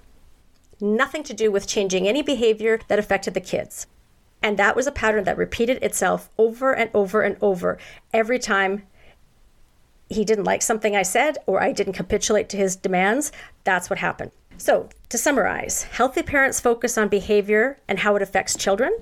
Nothing 0.81 1.23
to 1.25 1.35
do 1.35 1.51
with 1.51 1.67
changing 1.67 2.07
any 2.07 2.23
behavior 2.23 2.81
that 2.89 2.99
affected 2.99 3.35
the 3.35 3.41
kids. 3.41 3.87
And 4.43 4.59
that 4.59 4.77
was 4.77 4.87
a 4.87 4.93
pattern 4.93 5.25
that 5.25 5.37
repeated 5.37 5.83
itself 5.83 6.31
over 6.39 6.73
and 6.73 6.91
over 6.95 7.23
and 7.23 7.37
over 7.43 7.79
every 8.13 8.39
time 8.39 8.83
he 10.09 10.25
didn't 10.25 10.45
like 10.45 10.63
something 10.63 10.97
I 10.97 11.03
said 11.03 11.39
or 11.47 11.63
I 11.63 11.73
didn't 11.73 11.93
capitulate 11.95 12.49
to 12.51 12.57
his 12.57 12.77
demands. 12.77 13.33
That's 13.65 13.91
what 13.91 13.99
happened. 13.99 14.31
So, 14.61 14.89
to 15.11 15.19
summarize, 15.19 15.85
healthy 15.85 16.23
parents 16.23 16.61
focus 16.61 16.99
on 16.99 17.09
behavior 17.09 17.79
and 17.87 18.01
how 18.01 18.17
it 18.17 18.23
affects 18.23 18.57
children, 18.57 18.93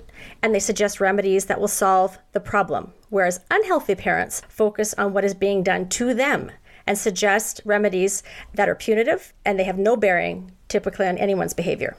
and 0.43 0.53
they 0.53 0.59
suggest 0.59 1.01
remedies 1.01 1.45
that 1.45 1.59
will 1.59 1.67
solve 1.67 2.19
the 2.33 2.39
problem, 2.39 2.93
whereas 3.09 3.39
unhealthy 3.49 3.95
parents 3.95 4.43
focus 4.47 4.93
on 4.99 5.13
what 5.13 5.25
is 5.25 5.33
being 5.33 5.63
done 5.63 5.89
to 5.89 6.13
them 6.13 6.51
and 6.85 6.97
suggest 6.97 7.59
remedies 7.65 8.21
that 8.53 8.69
are 8.69 8.75
punitive 8.75 9.33
and 9.43 9.59
they 9.59 9.63
have 9.63 9.79
no 9.79 9.97
bearing 9.97 10.51
typically 10.67 11.07
on 11.07 11.17
anyone's 11.17 11.55
behavior. 11.55 11.97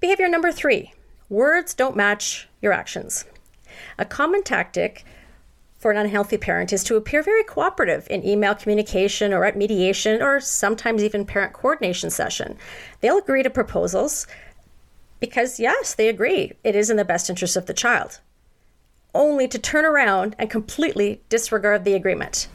Behavior 0.00 0.28
number 0.28 0.50
three 0.50 0.92
words 1.28 1.74
don't 1.74 1.96
match 1.96 2.48
your 2.60 2.72
actions. 2.72 3.24
A 3.98 4.04
common 4.04 4.42
tactic 4.42 5.04
for 5.84 5.90
an 5.90 5.98
unhealthy 5.98 6.38
parent 6.38 6.72
is 6.72 6.82
to 6.84 6.96
appear 6.96 7.22
very 7.22 7.44
cooperative 7.44 8.06
in 8.08 8.26
email 8.26 8.54
communication 8.54 9.34
or 9.34 9.44
at 9.44 9.56
mediation 9.56 10.22
or 10.22 10.40
sometimes 10.40 11.04
even 11.04 11.26
parent 11.26 11.52
coordination 11.52 12.08
session. 12.08 12.56
They'll 13.00 13.18
agree 13.18 13.42
to 13.42 13.50
proposals 13.50 14.26
because, 15.20 15.60
yes, 15.60 15.94
they 15.94 16.08
agree 16.08 16.52
it 16.64 16.74
is 16.74 16.88
in 16.88 16.96
the 16.96 17.04
best 17.04 17.28
interest 17.28 17.56
of 17.56 17.66
the 17.66 17.74
child, 17.74 18.20
only 19.14 19.46
to 19.48 19.58
turn 19.58 19.84
around 19.84 20.34
and 20.38 20.48
completely 20.48 21.20
disregard 21.28 21.84
the 21.84 21.92
agreement. 21.92 22.48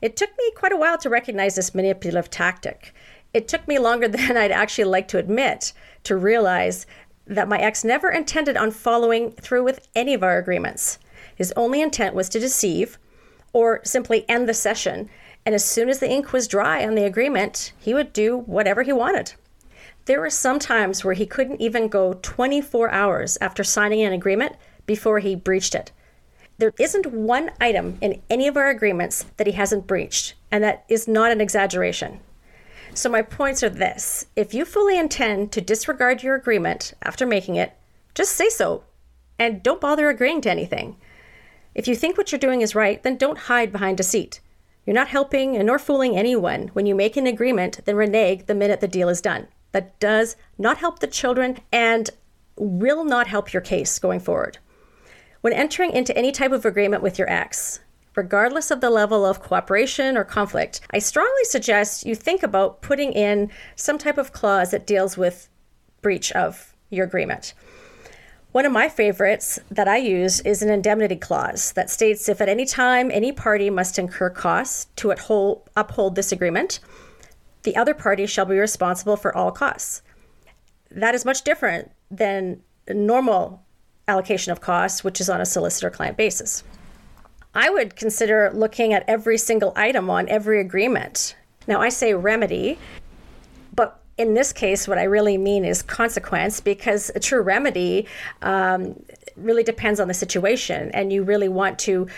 It 0.00 0.16
took 0.16 0.30
me 0.38 0.50
quite 0.56 0.72
a 0.72 0.76
while 0.76 0.98
to 0.98 1.10
recognize 1.10 1.56
this 1.56 1.74
manipulative 1.74 2.30
tactic. 2.30 2.94
It 3.34 3.48
took 3.48 3.68
me 3.68 3.78
longer 3.78 4.08
than 4.08 4.36
I'd 4.36 4.50
actually 4.50 4.84
like 4.84 5.08
to 5.08 5.18
admit 5.18 5.74
to 6.04 6.16
realize 6.16 6.86
that 7.26 7.48
my 7.48 7.58
ex 7.58 7.84
never 7.84 8.10
intended 8.10 8.56
on 8.56 8.70
following 8.70 9.32
through 9.32 9.64
with 9.64 9.86
any 9.94 10.14
of 10.14 10.22
our 10.22 10.38
agreements. 10.38 10.98
His 11.34 11.52
only 11.56 11.80
intent 11.80 12.14
was 12.14 12.28
to 12.30 12.40
deceive 12.40 12.98
or 13.52 13.80
simply 13.84 14.28
end 14.28 14.48
the 14.48 14.54
session. 14.54 15.08
And 15.44 15.54
as 15.54 15.64
soon 15.64 15.88
as 15.88 15.98
the 15.98 16.10
ink 16.10 16.32
was 16.32 16.48
dry 16.48 16.84
on 16.84 16.94
the 16.94 17.04
agreement, 17.04 17.72
he 17.78 17.94
would 17.94 18.12
do 18.12 18.38
whatever 18.38 18.82
he 18.82 18.92
wanted. 18.92 19.34
There 20.06 20.20
were 20.20 20.30
some 20.30 20.58
times 20.58 21.04
where 21.04 21.14
he 21.14 21.26
couldn't 21.26 21.60
even 21.60 21.88
go 21.88 22.14
24 22.14 22.90
hours 22.90 23.38
after 23.40 23.64
signing 23.64 24.02
an 24.02 24.12
agreement 24.12 24.54
before 24.86 25.18
he 25.18 25.34
breached 25.34 25.74
it. 25.74 25.90
There 26.58 26.72
isn't 26.78 27.06
one 27.06 27.50
item 27.60 27.98
in 28.00 28.22
any 28.30 28.46
of 28.46 28.56
our 28.56 28.68
agreements 28.68 29.26
that 29.36 29.46
he 29.46 29.52
hasn't 29.54 29.86
breached, 29.86 30.34
and 30.50 30.62
that 30.64 30.84
is 30.88 31.06
not 31.06 31.32
an 31.32 31.40
exaggeration. 31.40 32.20
So, 32.96 33.10
my 33.10 33.20
points 33.20 33.62
are 33.62 33.68
this 33.68 34.24
if 34.36 34.54
you 34.54 34.64
fully 34.64 34.98
intend 34.98 35.52
to 35.52 35.60
disregard 35.60 36.22
your 36.22 36.34
agreement 36.34 36.94
after 37.02 37.26
making 37.26 37.56
it, 37.56 37.76
just 38.14 38.32
say 38.32 38.48
so 38.48 38.84
and 39.38 39.62
don't 39.62 39.82
bother 39.82 40.08
agreeing 40.08 40.40
to 40.40 40.50
anything. 40.50 40.96
If 41.74 41.86
you 41.86 41.94
think 41.94 42.16
what 42.16 42.32
you're 42.32 42.38
doing 42.38 42.62
is 42.62 42.74
right, 42.74 43.02
then 43.02 43.18
don't 43.18 43.36
hide 43.36 43.70
behind 43.70 43.98
deceit. 43.98 44.40
You're 44.86 44.94
not 44.94 45.08
helping 45.08 45.62
nor 45.66 45.78
fooling 45.78 46.16
anyone 46.16 46.68
when 46.68 46.86
you 46.86 46.94
make 46.94 47.18
an 47.18 47.26
agreement, 47.26 47.80
then 47.84 47.96
renege 47.96 48.46
the 48.46 48.54
minute 48.54 48.80
the 48.80 48.88
deal 48.88 49.10
is 49.10 49.20
done. 49.20 49.48
That 49.72 50.00
does 50.00 50.36
not 50.56 50.78
help 50.78 51.00
the 51.00 51.06
children 51.06 51.58
and 51.70 52.08
will 52.56 53.04
not 53.04 53.26
help 53.26 53.52
your 53.52 53.60
case 53.60 53.98
going 53.98 54.20
forward. 54.20 54.56
When 55.42 55.52
entering 55.52 55.90
into 55.90 56.16
any 56.16 56.32
type 56.32 56.52
of 56.52 56.64
agreement 56.64 57.02
with 57.02 57.18
your 57.18 57.30
ex, 57.30 57.80
regardless 58.16 58.70
of 58.70 58.80
the 58.80 58.90
level 58.90 59.24
of 59.24 59.40
cooperation 59.40 60.16
or 60.16 60.24
conflict, 60.24 60.80
I 60.90 60.98
strongly 60.98 61.44
suggest 61.44 62.06
you 62.06 62.14
think 62.14 62.42
about 62.42 62.80
putting 62.80 63.12
in 63.12 63.50
some 63.76 63.98
type 63.98 64.18
of 64.18 64.32
clause 64.32 64.70
that 64.70 64.86
deals 64.86 65.16
with 65.16 65.48
breach 66.00 66.32
of 66.32 66.74
your 66.90 67.04
agreement. 67.04 67.54
One 68.52 68.64
of 68.64 68.72
my 68.72 68.88
favorites 68.88 69.58
that 69.70 69.86
I 69.86 69.98
use 69.98 70.40
is 70.40 70.62
an 70.62 70.70
indemnity 70.70 71.16
clause 71.16 71.72
that 71.72 71.90
states 71.90 72.26
if 72.26 72.40
at 72.40 72.48
any 72.48 72.64
time 72.64 73.10
any 73.10 73.30
party 73.30 73.68
must 73.68 73.98
incur 73.98 74.30
costs 74.30 74.86
to 74.96 75.10
uphold, 75.76 76.14
this 76.14 76.32
agreement, 76.32 76.80
the 77.64 77.76
other 77.76 77.92
party 77.92 78.24
shall 78.26 78.46
be 78.46 78.56
responsible 78.56 79.16
for 79.16 79.36
all 79.36 79.50
costs. 79.50 80.00
That 80.90 81.14
is 81.14 81.26
much 81.26 81.42
different 81.42 81.90
than 82.10 82.62
normal 82.88 83.62
allocation 84.08 84.52
of 84.52 84.60
costs, 84.62 85.04
which 85.04 85.20
is 85.20 85.28
on 85.28 85.42
a 85.42 85.46
solicitor 85.46 85.90
client 85.90 86.16
basis. 86.16 86.62
I 87.56 87.70
would 87.70 87.96
consider 87.96 88.50
looking 88.54 88.92
at 88.92 89.04
every 89.08 89.38
single 89.38 89.72
item 89.74 90.10
on 90.10 90.28
every 90.28 90.60
agreement. 90.60 91.34
Now, 91.66 91.80
I 91.80 91.88
say 91.88 92.14
remedy 92.14 92.78
but 93.74 94.00
in 94.18 94.34
this 94.34 94.52
case, 94.52 94.88
what 94.88 94.98
I 94.98 95.04
really 95.04 95.36
mean 95.36 95.64
is 95.64 95.82
consequence 95.82 96.60
because 96.60 97.10
a 97.14 97.20
true 97.20 97.42
remedy 97.42 98.06
um, 98.42 99.00
really 99.36 99.62
depends 99.62 100.00
on 100.00 100.08
the 100.08 100.14
situation, 100.14 100.90
and 100.92 101.12
you 101.12 101.22
really 101.22 101.50
want 101.50 101.78
to 101.80 102.08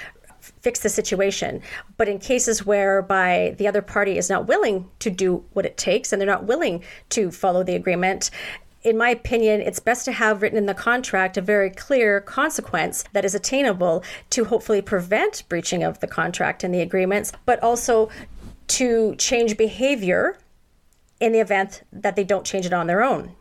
fix 0.41 0.81
the 0.81 0.89
situation. 0.89 1.61
But 1.97 2.09
in 2.09 2.21
cases 2.21 2.65
whereby 2.65 3.57
the 3.59 3.67
other 3.67 3.83
party 3.83 4.17
is 4.17 4.31
not 4.31 4.47
willing 4.47 4.89
to 5.01 5.11
do 5.11 5.45
what 5.53 5.67
it 5.67 5.77
takes 5.77 6.13
and 6.13 6.21
they're 6.21 6.27
not 6.27 6.45
willing 6.45 6.85
to 7.11 7.33
follow 7.33 7.65
the 7.65 7.75
agreement, 7.75 8.31
in 8.83 8.97
my 8.97 9.11
opinion, 9.11 9.61
it's 9.61 9.81
best 9.81 10.05
to 10.05 10.13
have 10.13 10.41
written 10.41 10.59
in 10.59 10.67
the 10.67 10.75
contract 10.75 11.37
a 11.37 11.41
very 11.41 11.71
clear 11.71 12.21
consequence 12.21 13.05
that 13.13 13.25
is 13.25 13.35
attainable 13.35 14.05
to 14.31 14.45
hopefully 14.45 14.81
prevent 14.81 15.43
breaching 15.49 15.83
of 15.83 15.99
the 16.01 16.07
contract 16.07 16.63
and 16.63 16.73
the 16.73 16.81
agreements, 16.81 17.33
but 17.45 17.63
also 17.63 18.09
to 18.69 19.17
change 19.17 19.57
behavior 19.57 20.39
in 21.21 21.33
the 21.33 21.41
event 21.41 21.83
that 21.93 22.15
they 22.15 22.25
don't 22.25 22.45
change 22.45 22.67
it 22.67 22.73
on 22.73 22.87
their 22.87 23.03
own. 23.03 23.35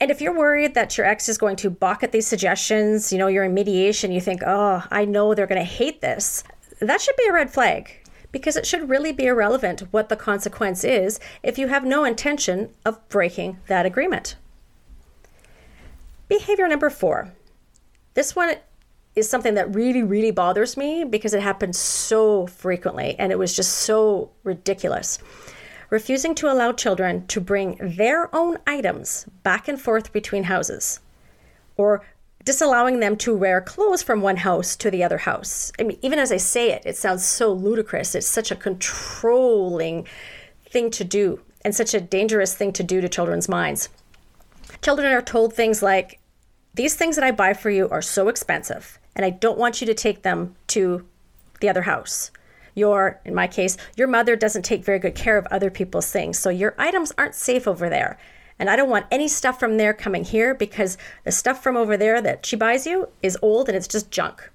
And 0.00 0.12
if 0.12 0.20
you're 0.20 0.36
worried 0.36 0.74
that 0.74 0.96
your 0.96 1.06
ex 1.06 1.28
is 1.28 1.38
going 1.38 1.56
to 1.56 1.70
balk 1.70 2.04
at 2.04 2.12
these 2.12 2.26
suggestions, 2.26 3.12
you 3.12 3.18
know, 3.18 3.26
you're 3.26 3.44
in 3.44 3.54
mediation, 3.54 4.12
you 4.12 4.20
think, 4.20 4.42
oh, 4.46 4.84
I 4.92 5.04
know 5.04 5.34
they're 5.34 5.48
going 5.48 5.60
to 5.60 5.64
hate 5.64 6.00
this, 6.00 6.44
that 6.80 7.00
should 7.00 7.16
be 7.16 7.26
a 7.28 7.32
red 7.32 7.52
flag 7.52 8.07
because 8.32 8.56
it 8.56 8.66
should 8.66 8.88
really 8.88 9.12
be 9.12 9.26
irrelevant 9.26 9.82
what 9.90 10.08
the 10.08 10.16
consequence 10.16 10.84
is 10.84 11.18
if 11.42 11.58
you 11.58 11.68
have 11.68 11.84
no 11.84 12.04
intention 12.04 12.70
of 12.84 13.06
breaking 13.08 13.58
that 13.66 13.86
agreement. 13.86 14.36
Behavior 16.28 16.68
number 16.68 16.90
four. 16.90 17.32
This 18.14 18.36
one 18.36 18.56
is 19.14 19.28
something 19.28 19.54
that 19.54 19.74
really, 19.74 20.02
really 20.02 20.30
bothers 20.30 20.76
me 20.76 21.04
because 21.04 21.32
it 21.34 21.42
happens 21.42 21.78
so 21.78 22.46
frequently 22.46 23.16
and 23.18 23.32
it 23.32 23.38
was 23.38 23.56
just 23.56 23.72
so 23.72 24.30
ridiculous 24.44 25.18
refusing 25.90 26.34
to 26.34 26.50
allow 26.50 26.72
children 26.72 27.26
to 27.28 27.40
bring 27.40 27.76
their 27.80 28.34
own 28.34 28.58
items 28.66 29.26
back 29.42 29.68
and 29.68 29.80
forth 29.80 30.12
between 30.12 30.44
houses, 30.44 31.00
or 31.76 32.04
disallowing 32.48 32.98
them 32.98 33.14
to 33.14 33.36
wear 33.36 33.60
clothes 33.60 34.02
from 34.02 34.22
one 34.22 34.38
house 34.38 34.74
to 34.74 34.90
the 34.90 35.04
other 35.04 35.18
house. 35.18 35.70
I 35.78 35.82
mean, 35.82 35.98
even 36.00 36.18
as 36.18 36.32
I 36.32 36.38
say 36.38 36.72
it, 36.72 36.82
it 36.86 36.96
sounds 36.96 37.22
so 37.22 37.52
ludicrous. 37.52 38.14
It's 38.14 38.26
such 38.26 38.50
a 38.50 38.56
controlling 38.56 40.06
thing 40.70 40.90
to 40.92 41.04
do 41.04 41.42
and 41.62 41.74
such 41.74 41.92
a 41.92 42.00
dangerous 42.00 42.54
thing 42.54 42.72
to 42.72 42.82
do 42.82 43.02
to 43.02 43.08
children's 43.10 43.50
minds. 43.50 43.90
Children 44.80 45.12
are 45.12 45.20
told 45.20 45.52
things 45.52 45.82
like, 45.82 46.20
These 46.72 46.96
things 46.96 47.16
that 47.16 47.24
I 47.24 47.32
buy 47.32 47.52
for 47.52 47.68
you 47.68 47.86
are 47.90 48.00
so 48.00 48.28
expensive, 48.28 48.98
and 49.14 49.26
I 49.26 49.30
don't 49.30 49.58
want 49.58 49.82
you 49.82 49.86
to 49.86 49.92
take 49.92 50.22
them 50.22 50.56
to 50.68 51.06
the 51.60 51.68
other 51.68 51.82
house 51.82 52.30
your, 52.74 53.20
in 53.24 53.34
my 53.34 53.48
case, 53.48 53.76
your 53.96 54.06
mother 54.08 54.36
doesn't 54.36 54.62
take 54.62 54.84
very 54.84 55.00
good 55.00 55.16
care 55.16 55.36
of 55.36 55.46
other 55.50 55.68
people's 55.68 56.10
things. 56.10 56.38
So 56.38 56.48
your 56.48 56.74
items 56.78 57.12
aren't 57.18 57.34
safe 57.34 57.66
over 57.66 57.88
there. 57.88 58.18
And 58.58 58.68
I 58.68 58.76
don't 58.76 58.90
want 58.90 59.06
any 59.10 59.28
stuff 59.28 59.58
from 59.60 59.76
there 59.76 59.94
coming 59.94 60.24
here 60.24 60.54
because 60.54 60.98
the 61.24 61.32
stuff 61.32 61.62
from 61.62 61.76
over 61.76 61.96
there 61.96 62.20
that 62.20 62.44
she 62.44 62.56
buys 62.56 62.86
you 62.86 63.08
is 63.22 63.38
old 63.40 63.68
and 63.68 63.76
it's 63.76 63.88
just 63.88 64.10
junk. 64.10 64.50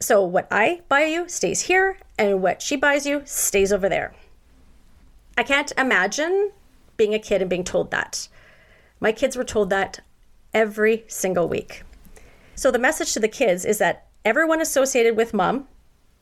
So 0.00 0.22
what 0.22 0.46
I 0.50 0.82
buy 0.88 1.04
you 1.04 1.28
stays 1.28 1.62
here, 1.62 1.98
and 2.16 2.40
what 2.40 2.62
she 2.62 2.76
buys 2.76 3.04
you 3.04 3.22
stays 3.24 3.72
over 3.72 3.88
there. 3.88 4.14
I 5.36 5.42
can't 5.42 5.72
imagine 5.76 6.52
being 6.96 7.14
a 7.14 7.18
kid 7.18 7.40
and 7.40 7.50
being 7.50 7.64
told 7.64 7.90
that. 7.90 8.28
My 9.00 9.12
kids 9.12 9.36
were 9.36 9.44
told 9.44 9.70
that 9.70 10.00
every 10.54 11.04
single 11.08 11.48
week. 11.48 11.82
So 12.54 12.70
the 12.70 12.78
message 12.78 13.12
to 13.14 13.20
the 13.20 13.28
kids 13.28 13.64
is 13.64 13.78
that 13.78 14.06
everyone 14.24 14.60
associated 14.60 15.16
with 15.16 15.34
mom 15.34 15.68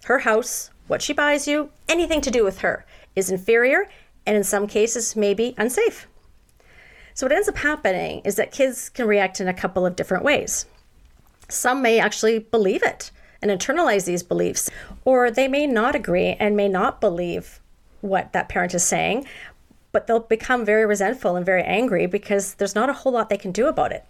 her 0.04 0.20
house, 0.20 0.70
what 0.86 1.02
she 1.02 1.12
buys 1.12 1.48
you, 1.48 1.70
anything 1.88 2.20
to 2.20 2.30
do 2.30 2.44
with 2.44 2.58
her 2.58 2.86
is 3.16 3.30
inferior 3.30 3.88
and 4.26 4.36
in 4.36 4.44
some 4.44 4.66
cases 4.66 5.16
maybe 5.16 5.54
unsafe. 5.56 6.06
So, 7.14 7.24
what 7.24 7.32
ends 7.32 7.48
up 7.48 7.56
happening 7.56 8.20
is 8.24 8.36
that 8.36 8.52
kids 8.52 8.90
can 8.90 9.06
react 9.06 9.40
in 9.40 9.48
a 9.48 9.54
couple 9.54 9.86
of 9.86 9.96
different 9.96 10.24
ways. 10.24 10.66
Some 11.48 11.80
may 11.80 11.98
actually 11.98 12.40
believe 12.40 12.82
it 12.82 13.10
and 13.40 13.50
internalize 13.50 14.04
these 14.04 14.22
beliefs, 14.22 14.70
or 15.04 15.30
they 15.30 15.48
may 15.48 15.66
not 15.66 15.94
agree 15.94 16.36
and 16.38 16.56
may 16.56 16.68
not 16.68 17.00
believe 17.00 17.60
what 18.00 18.32
that 18.32 18.48
parent 18.48 18.74
is 18.74 18.84
saying, 18.84 19.26
but 19.92 20.06
they'll 20.06 20.20
become 20.20 20.64
very 20.64 20.84
resentful 20.84 21.36
and 21.36 21.46
very 21.46 21.62
angry 21.62 22.06
because 22.06 22.54
there's 22.54 22.74
not 22.74 22.90
a 22.90 22.92
whole 22.92 23.12
lot 23.12 23.30
they 23.30 23.38
can 23.38 23.52
do 23.52 23.66
about 23.66 23.92
it. 23.92 24.04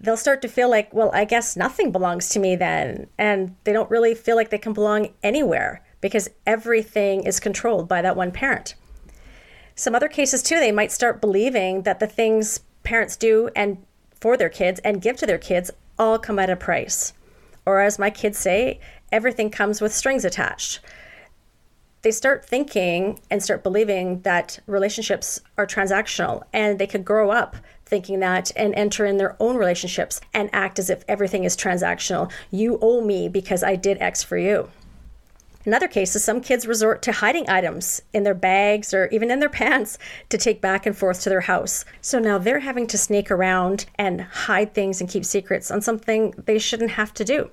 They'll 0.00 0.16
start 0.16 0.42
to 0.42 0.48
feel 0.48 0.70
like, 0.70 0.92
well, 0.92 1.10
I 1.12 1.24
guess 1.24 1.56
nothing 1.56 1.92
belongs 1.92 2.30
to 2.30 2.40
me 2.40 2.56
then. 2.56 3.08
And 3.18 3.54
they 3.64 3.72
don't 3.72 3.90
really 3.90 4.14
feel 4.14 4.36
like 4.36 4.50
they 4.50 4.58
can 4.58 4.72
belong 4.72 5.10
anywhere 5.22 5.84
because 6.00 6.30
everything 6.46 7.24
is 7.24 7.38
controlled 7.40 7.88
by 7.88 8.02
that 8.02 8.16
one 8.16 8.32
parent. 8.32 8.74
Some 9.82 9.96
other 9.96 10.06
cases, 10.06 10.44
too, 10.44 10.60
they 10.60 10.70
might 10.70 10.92
start 10.92 11.20
believing 11.20 11.82
that 11.82 11.98
the 11.98 12.06
things 12.06 12.60
parents 12.84 13.16
do 13.16 13.50
and 13.56 13.84
for 14.14 14.36
their 14.36 14.48
kids 14.48 14.78
and 14.84 15.02
give 15.02 15.16
to 15.16 15.26
their 15.26 15.38
kids 15.38 15.72
all 15.98 16.20
come 16.20 16.38
at 16.38 16.48
a 16.48 16.54
price. 16.54 17.14
Or, 17.66 17.80
as 17.80 17.98
my 17.98 18.08
kids 18.08 18.38
say, 18.38 18.78
everything 19.10 19.50
comes 19.50 19.80
with 19.80 19.92
strings 19.92 20.24
attached 20.24 20.78
they 22.02 22.10
start 22.10 22.44
thinking 22.44 23.20
and 23.30 23.42
start 23.42 23.62
believing 23.62 24.20
that 24.22 24.58
relationships 24.66 25.40
are 25.56 25.66
transactional 25.66 26.42
and 26.52 26.78
they 26.78 26.86
could 26.86 27.04
grow 27.04 27.30
up 27.30 27.56
thinking 27.86 28.20
that 28.20 28.50
and 28.56 28.74
enter 28.74 29.06
in 29.06 29.18
their 29.18 29.36
own 29.38 29.56
relationships 29.56 30.20
and 30.34 30.50
act 30.52 30.78
as 30.78 30.90
if 30.90 31.04
everything 31.06 31.44
is 31.44 31.56
transactional. 31.56 32.30
You 32.50 32.78
owe 32.80 33.04
me 33.04 33.28
because 33.28 33.62
I 33.62 33.76
did 33.76 34.00
X 34.00 34.22
for 34.22 34.36
you. 34.36 34.68
In 35.64 35.74
other 35.74 35.88
cases, 35.88 36.24
some 36.24 36.40
kids 36.40 36.66
resort 36.66 37.02
to 37.02 37.12
hiding 37.12 37.48
items 37.48 38.02
in 38.12 38.24
their 38.24 38.34
bags 38.34 38.92
or 38.92 39.06
even 39.08 39.30
in 39.30 39.40
their 39.40 39.48
pants 39.62 39.98
to 40.28 40.38
take 40.38 40.60
back 40.60 40.86
and 40.86 40.96
forth 40.96 41.22
to 41.22 41.28
their 41.28 41.42
house. 41.42 41.84
So 42.00 42.18
now 42.18 42.38
they're 42.38 42.60
having 42.60 42.86
to 42.88 42.98
sneak 42.98 43.30
around 43.30 43.86
and 43.96 44.20
hide 44.22 44.74
things 44.74 45.00
and 45.00 45.08
keep 45.08 45.24
secrets 45.24 45.70
on 45.70 45.80
something 45.80 46.34
they 46.36 46.58
shouldn't 46.58 46.92
have 46.92 47.14
to 47.14 47.24
do. 47.24 47.50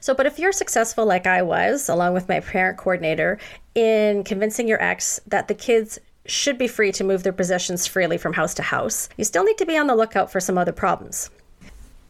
So, 0.00 0.14
but 0.14 0.26
if 0.26 0.38
you're 0.38 0.52
successful 0.52 1.06
like 1.06 1.26
I 1.26 1.42
was, 1.42 1.88
along 1.88 2.14
with 2.14 2.28
my 2.28 2.40
parent 2.40 2.78
coordinator, 2.78 3.38
in 3.74 4.22
convincing 4.24 4.68
your 4.68 4.82
ex 4.82 5.20
that 5.26 5.48
the 5.48 5.54
kids 5.54 5.98
should 6.26 6.58
be 6.58 6.68
free 6.68 6.92
to 6.92 7.04
move 7.04 7.22
their 7.22 7.32
possessions 7.32 7.86
freely 7.86 8.18
from 8.18 8.34
house 8.34 8.54
to 8.54 8.62
house, 8.62 9.08
you 9.16 9.24
still 9.24 9.44
need 9.44 9.58
to 9.58 9.66
be 9.66 9.76
on 9.76 9.86
the 9.86 9.96
lookout 9.96 10.30
for 10.30 10.40
some 10.40 10.58
other 10.58 10.72
problems. 10.72 11.30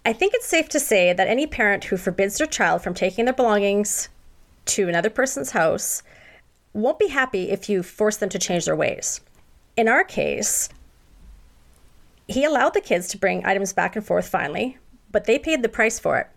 I 0.05 0.13
think 0.13 0.35
it's 0.35 0.47
safe 0.47 0.69
to 0.71 0.81
say 0.81 1.13
that 1.13 1.29
any 1.29 1.47
parent 1.47 1.85
who 1.85 1.97
forbids 1.97 2.39
their 2.39 2.47
child 2.47 2.83
from 2.83 2.95
taking 2.95 3.25
their 3.25 3.35
belongings 3.35 4.09
to 4.67 4.89
another 4.89 5.11
person's 5.11 5.53
house 5.53 6.03
won't 6.73 6.99
be 6.99 7.09
happy 7.09 7.51
if 7.51 7.69
you 7.69 7.83
force 7.83 8.19
them 8.19 8.29
to 8.29 8.39
change 8.39 8.67
their 8.67 8.77
ways. 8.77 9.21
In 9.77 9.89
our 9.89 10.05
case, 10.05 10.69
he 12.29 12.45
allowed 12.45 12.75
the 12.75 12.81
kids 12.81 13.09
to 13.09 13.19
bring 13.19 13.45
items 13.47 13.73
back 13.73 13.97
and 13.97 14.05
forth 14.05 14.29
finally, 14.29 14.79
but 15.11 15.25
they 15.25 15.39
paid 15.39 15.63
the 15.63 15.69
price 15.69 15.99
for 15.99 16.19
it. 16.19 16.29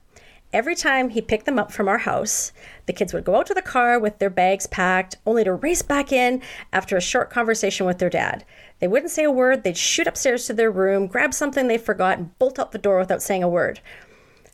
Every 0.52 0.76
time 0.76 1.10
he 1.10 1.22
picked 1.22 1.46
them 1.46 1.60
up 1.60 1.72
from 1.72 1.88
our 1.88 2.00
house, 2.00 2.52
the 2.88 2.94
kids 2.94 3.14
would 3.14 3.24
go 3.24 3.36
out 3.36 3.46
to 3.48 3.54
the 3.54 3.62
car 3.62 4.00
with 4.00 4.18
their 4.18 4.32
bags 4.32 4.66
packed, 4.66 5.16
only 5.26 5.44
to 5.44 5.54
race 5.54 5.84
back 5.84 6.12
in 6.12 6.42
after 6.74 6.98
a 6.98 7.02
short 7.02 7.30
conversation 7.30 7.86
with 7.86 8.00
their 8.00 8.10
dad. 8.10 8.44
They 8.80 8.88
wouldn't 8.88 9.12
say 9.12 9.26
a 9.26 9.32
word, 9.32 9.64
they'd 9.64 9.78
shoot 9.78 10.08
upstairs 10.08 10.48
to 10.48 10.54
their 10.54 10.72
room, 10.72 11.06
grab 11.06 11.36
something 11.36 11.68
they 11.68 11.78
forgot, 11.78 12.18
and 12.18 12.40
bolt 12.40 12.58
out 12.58 12.72
the 12.72 12.80
door 12.80 12.98
without 12.98 13.22
saying 13.22 13.44
a 13.44 13.50
word. 13.50 13.80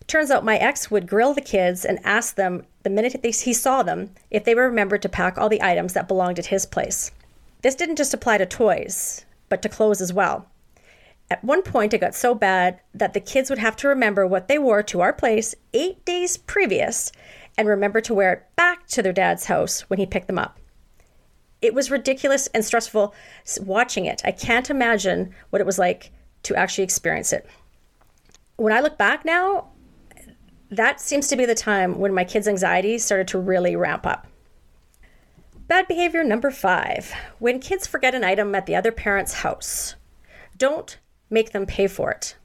Turns 0.07 0.29
out 0.29 0.45
my 0.45 0.57
ex 0.57 0.91
would 0.91 1.07
grill 1.07 1.33
the 1.33 1.41
kids 1.41 1.83
and 1.83 1.99
ask 2.03 2.35
them 2.35 2.65
the 2.83 2.89
minute 2.89 3.25
he 3.25 3.53
saw 3.53 3.81
them 3.81 4.11
if 4.29 4.43
they 4.43 4.53
remembered 4.53 5.01
to 5.01 5.09
pack 5.09 5.37
all 5.37 5.49
the 5.49 5.63
items 5.63 5.93
that 5.93 6.07
belonged 6.07 6.37
at 6.37 6.47
his 6.47 6.65
place. 6.65 7.11
This 7.61 7.75
didn't 7.75 7.95
just 7.95 8.13
apply 8.13 8.37
to 8.37 8.45
toys, 8.45 9.25
but 9.49 9.61
to 9.63 9.69
clothes 9.69 10.01
as 10.01 10.13
well. 10.13 10.47
At 11.31 11.43
one 11.43 11.63
point, 11.63 11.93
it 11.93 12.01
got 12.01 12.13
so 12.13 12.35
bad 12.35 12.79
that 12.93 13.13
the 13.13 13.19
kids 13.19 13.49
would 13.49 13.57
have 13.57 13.75
to 13.77 13.87
remember 13.87 14.27
what 14.27 14.47
they 14.47 14.59
wore 14.59 14.83
to 14.83 15.01
our 15.01 15.11
place 15.11 15.55
eight 15.73 16.05
days 16.05 16.37
previous 16.37 17.11
and 17.57 17.67
remember 17.67 17.99
to 18.01 18.13
wear 18.13 18.33
it 18.33 18.43
back 18.55 18.85
to 18.87 19.01
their 19.01 19.13
dad's 19.13 19.45
house 19.45 19.81
when 19.89 19.97
he 19.97 20.05
picked 20.05 20.27
them 20.27 20.37
up. 20.37 20.59
It 21.63 21.73
was 21.73 21.89
ridiculous 21.89 22.45
and 22.47 22.63
stressful 22.63 23.15
watching 23.59 24.05
it. 24.05 24.21
I 24.23 24.31
can't 24.31 24.69
imagine 24.69 25.33
what 25.49 25.61
it 25.61 25.65
was 25.65 25.79
like 25.79 26.11
to 26.43 26.55
actually 26.55 26.83
experience 26.83 27.33
it. 27.33 27.47
When 28.57 28.71
I 28.71 28.81
look 28.81 28.99
back 28.99 29.25
now, 29.25 29.69
that 30.69 30.99
seems 30.99 31.27
to 31.27 31.35
be 31.35 31.45
the 31.45 31.55
time 31.55 31.99
when 31.99 32.13
my 32.13 32.23
kids' 32.23 32.47
anxiety 32.47 32.97
started 32.97 33.27
to 33.29 33.39
really 33.39 33.75
ramp 33.75 34.05
up. 34.05 34.27
Bad 35.67 35.87
behavior 35.87 36.23
number 36.23 36.51
five 36.51 37.13
when 37.39 37.59
kids 37.59 37.87
forget 37.87 38.13
an 38.13 38.23
item 38.23 38.53
at 38.53 38.65
the 38.65 38.75
other 38.75 38.91
parent's 38.91 39.33
house. 39.33 39.95
Don't 40.57 40.99
make 41.29 41.51
them 41.51 41.65
pay 41.65 41.87
for 41.87 42.11
it. 42.11 42.35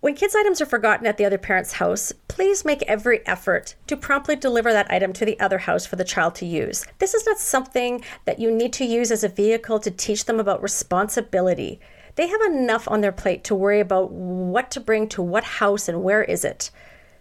When 0.00 0.16
kids' 0.16 0.34
items 0.34 0.60
are 0.60 0.66
forgotten 0.66 1.06
at 1.06 1.16
the 1.16 1.24
other 1.24 1.38
parent's 1.38 1.74
house, 1.74 2.12
please 2.26 2.64
make 2.64 2.82
every 2.82 3.24
effort 3.24 3.76
to 3.86 3.96
promptly 3.96 4.34
deliver 4.34 4.72
that 4.72 4.90
item 4.90 5.12
to 5.12 5.24
the 5.24 5.38
other 5.38 5.58
house 5.58 5.86
for 5.86 5.94
the 5.94 6.02
child 6.02 6.34
to 6.36 6.46
use. 6.46 6.84
This 6.98 7.14
is 7.14 7.24
not 7.24 7.38
something 7.38 8.02
that 8.24 8.40
you 8.40 8.50
need 8.50 8.72
to 8.72 8.84
use 8.84 9.12
as 9.12 9.22
a 9.22 9.28
vehicle 9.28 9.78
to 9.78 9.92
teach 9.92 10.24
them 10.24 10.40
about 10.40 10.60
responsibility. 10.60 11.78
They 12.14 12.28
have 12.28 12.40
enough 12.42 12.88
on 12.88 13.00
their 13.00 13.12
plate 13.12 13.44
to 13.44 13.54
worry 13.54 13.80
about 13.80 14.10
what 14.10 14.70
to 14.72 14.80
bring 14.80 15.08
to 15.08 15.22
what 15.22 15.44
house 15.44 15.88
and 15.88 16.02
where 16.02 16.22
is 16.22 16.44
it. 16.44 16.70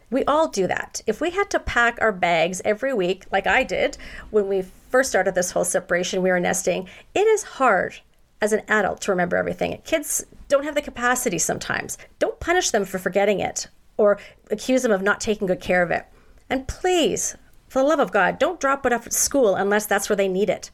We 0.09 0.25
all 0.25 0.49
do 0.49 0.67
that. 0.67 1.01
If 1.07 1.21
we 1.21 1.29
had 1.29 1.49
to 1.51 1.59
pack 1.59 1.97
our 2.01 2.11
bags 2.11 2.61
every 2.65 2.93
week, 2.93 3.25
like 3.31 3.47
I 3.47 3.63
did 3.63 3.97
when 4.29 4.49
we 4.49 4.63
first 4.89 5.09
started 5.09 5.35
this 5.35 5.51
whole 5.51 5.63
separation, 5.63 6.21
we 6.21 6.29
were 6.29 6.39
nesting, 6.39 6.89
it 7.15 7.27
is 7.27 7.43
hard 7.43 8.01
as 8.41 8.51
an 8.51 8.63
adult 8.67 8.99
to 9.01 9.11
remember 9.11 9.37
everything. 9.37 9.81
Kids 9.85 10.25
don't 10.49 10.65
have 10.65 10.75
the 10.75 10.81
capacity 10.81 11.37
sometimes. 11.37 11.97
Don't 12.19 12.39
punish 12.41 12.71
them 12.71 12.83
for 12.83 12.99
forgetting 12.99 13.39
it 13.39 13.67
or 13.95 14.19
accuse 14.49 14.81
them 14.81 14.91
of 14.91 15.01
not 15.01 15.21
taking 15.21 15.47
good 15.47 15.61
care 15.61 15.81
of 15.81 15.91
it. 15.91 16.05
And 16.49 16.67
please, 16.67 17.37
for 17.69 17.79
the 17.79 17.87
love 17.87 17.99
of 17.99 18.11
God, 18.11 18.37
don't 18.37 18.59
drop 18.59 18.85
it 18.85 18.91
off 18.91 19.07
at 19.07 19.13
school 19.13 19.55
unless 19.55 19.85
that's 19.85 20.09
where 20.09 20.17
they 20.17 20.27
need 20.27 20.49
it. 20.49 20.71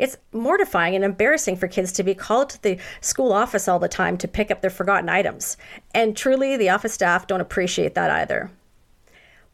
It's 0.00 0.16
mortifying 0.32 0.94
and 0.94 1.04
embarrassing 1.04 1.56
for 1.56 1.68
kids 1.68 1.92
to 1.92 2.02
be 2.02 2.14
called 2.14 2.48
to 2.50 2.62
the 2.62 2.78
school 3.02 3.32
office 3.32 3.68
all 3.68 3.78
the 3.78 3.86
time 3.86 4.16
to 4.18 4.26
pick 4.26 4.50
up 4.50 4.62
their 4.62 4.70
forgotten 4.70 5.10
items. 5.10 5.58
And 5.94 6.16
truly, 6.16 6.56
the 6.56 6.70
office 6.70 6.94
staff 6.94 7.26
don't 7.26 7.42
appreciate 7.42 7.94
that 7.94 8.10
either. 8.10 8.50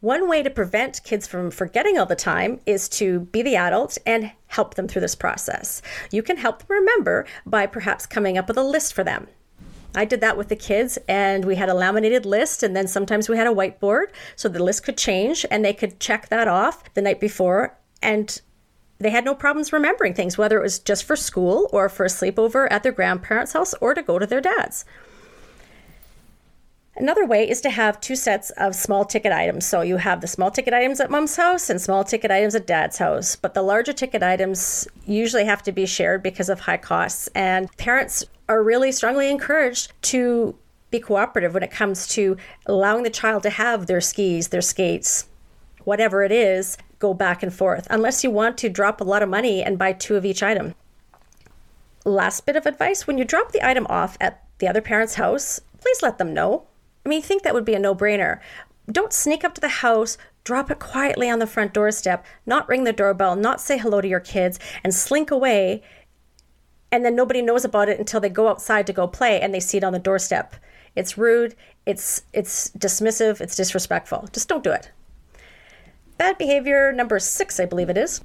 One 0.00 0.28
way 0.28 0.44
to 0.44 0.50
prevent 0.50 1.02
kids 1.02 1.26
from 1.26 1.50
forgetting 1.50 1.98
all 1.98 2.06
the 2.06 2.14
time 2.14 2.60
is 2.64 2.88
to 2.90 3.20
be 3.20 3.42
the 3.42 3.56
adult 3.56 3.98
and 4.06 4.30
help 4.46 4.74
them 4.74 4.86
through 4.86 5.00
this 5.00 5.16
process. 5.16 5.82
You 6.12 6.22
can 6.22 6.36
help 6.36 6.60
them 6.60 6.76
remember 6.78 7.26
by 7.44 7.66
perhaps 7.66 8.06
coming 8.06 8.38
up 8.38 8.46
with 8.46 8.56
a 8.56 8.62
list 8.62 8.94
for 8.94 9.02
them. 9.02 9.26
I 9.96 10.04
did 10.04 10.20
that 10.20 10.36
with 10.36 10.48
the 10.48 10.56
kids, 10.56 10.96
and 11.08 11.44
we 11.44 11.56
had 11.56 11.70
a 11.70 11.74
laminated 11.74 12.24
list, 12.24 12.62
and 12.62 12.76
then 12.76 12.86
sometimes 12.86 13.28
we 13.28 13.36
had 13.36 13.48
a 13.48 13.54
whiteboard 13.54 14.08
so 14.36 14.48
the 14.48 14.62
list 14.62 14.84
could 14.84 14.98
change 14.98 15.44
and 15.50 15.64
they 15.64 15.72
could 15.72 15.98
check 15.98 16.28
that 16.28 16.46
off 16.46 16.84
the 16.94 17.02
night 17.02 17.18
before. 17.18 17.76
And 18.00 18.40
they 18.98 19.10
had 19.10 19.24
no 19.24 19.34
problems 19.34 19.72
remembering 19.72 20.14
things, 20.14 20.38
whether 20.38 20.58
it 20.58 20.62
was 20.62 20.78
just 20.78 21.04
for 21.04 21.16
school 21.16 21.68
or 21.72 21.88
for 21.88 22.04
a 22.06 22.08
sleepover 22.08 22.66
at 22.70 22.82
their 22.82 22.92
grandparents' 22.92 23.52
house 23.52 23.74
or 23.80 23.94
to 23.94 24.02
go 24.02 24.18
to 24.18 24.26
their 24.26 24.40
dad's. 24.40 24.84
Another 26.98 27.26
way 27.26 27.48
is 27.48 27.60
to 27.60 27.68
have 27.68 28.00
two 28.00 28.16
sets 28.16 28.48
of 28.50 28.74
small 28.74 29.04
ticket 29.04 29.30
items. 29.30 29.66
So 29.66 29.82
you 29.82 29.98
have 29.98 30.22
the 30.22 30.26
small 30.26 30.50
ticket 30.50 30.72
items 30.72 30.98
at 30.98 31.10
mom's 31.10 31.36
house 31.36 31.68
and 31.68 31.78
small 31.78 32.04
ticket 32.04 32.30
items 32.30 32.54
at 32.54 32.66
dad's 32.66 32.96
house. 32.96 33.36
But 33.36 33.52
the 33.52 33.60
larger 33.60 33.92
ticket 33.92 34.22
items 34.22 34.88
usually 35.04 35.44
have 35.44 35.62
to 35.64 35.72
be 35.72 35.84
shared 35.84 36.22
because 36.22 36.48
of 36.48 36.60
high 36.60 36.78
costs. 36.78 37.28
And 37.34 37.70
parents 37.76 38.24
are 38.48 38.62
really 38.62 38.92
strongly 38.92 39.30
encouraged 39.30 39.92
to 40.02 40.56
be 40.90 40.98
cooperative 40.98 41.52
when 41.52 41.62
it 41.62 41.70
comes 41.70 42.06
to 42.06 42.38
allowing 42.64 43.02
the 43.02 43.10
child 43.10 43.42
to 43.42 43.50
have 43.50 43.86
their 43.86 44.00
skis, 44.00 44.48
their 44.48 44.62
skates, 44.62 45.28
whatever 45.84 46.22
it 46.22 46.32
is, 46.32 46.78
go 46.98 47.14
back 47.14 47.42
and 47.42 47.52
forth, 47.52 47.86
unless 47.90 48.24
you 48.24 48.30
want 48.30 48.58
to 48.58 48.68
drop 48.68 49.00
a 49.00 49.04
lot 49.04 49.22
of 49.22 49.28
money 49.28 49.62
and 49.62 49.78
buy 49.78 49.92
two 49.92 50.16
of 50.16 50.24
each 50.24 50.42
item. 50.42 50.74
Last 52.04 52.46
bit 52.46 52.56
of 52.56 52.66
advice 52.66 53.06
when 53.06 53.18
you 53.18 53.24
drop 53.24 53.52
the 53.52 53.66
item 53.66 53.86
off 53.88 54.16
at 54.20 54.44
the 54.58 54.68
other 54.68 54.80
parent's 54.80 55.14
house, 55.14 55.60
please 55.80 56.02
let 56.02 56.18
them 56.18 56.32
know 56.32 56.66
I 57.06 57.08
mean, 57.08 57.22
think 57.22 57.44
that 57.44 57.54
would 57.54 57.64
be 57.64 57.74
a 57.74 57.78
no 57.78 57.94
brainer. 57.94 58.40
Don't 58.90 59.12
sneak 59.12 59.44
up 59.44 59.54
to 59.54 59.60
the 59.60 59.68
house, 59.68 60.18
drop 60.42 60.72
it 60.72 60.80
quietly 60.80 61.30
on 61.30 61.38
the 61.38 61.46
front 61.46 61.72
doorstep, 61.72 62.26
not 62.44 62.68
ring 62.68 62.82
the 62.82 62.92
doorbell, 62.92 63.36
not 63.36 63.60
say 63.60 63.78
hello 63.78 64.00
to 64.00 64.08
your 64.08 64.18
kids, 64.18 64.58
and 64.82 64.92
slink 64.92 65.30
away. 65.30 65.84
And 66.90 67.04
then 67.04 67.14
nobody 67.14 67.42
knows 67.42 67.64
about 67.64 67.88
it 67.88 68.00
until 68.00 68.18
they 68.18 68.28
go 68.28 68.48
outside 68.48 68.88
to 68.88 68.92
go 68.92 69.06
play 69.06 69.40
and 69.40 69.54
they 69.54 69.60
see 69.60 69.76
it 69.76 69.84
on 69.84 69.92
the 69.92 70.00
doorstep. 70.00 70.56
It's 70.96 71.16
rude, 71.16 71.54
it's 71.84 72.22
it's 72.32 72.70
dismissive, 72.70 73.40
it's 73.40 73.54
disrespectful. 73.54 74.28
Just 74.32 74.48
don't 74.48 74.64
do 74.64 74.72
it. 74.72 74.90
Bad 76.18 76.38
behavior 76.38 76.92
number 76.92 77.18
6, 77.18 77.60
I 77.60 77.66
believe 77.66 77.90
it 77.90 77.98
is. 77.98 78.22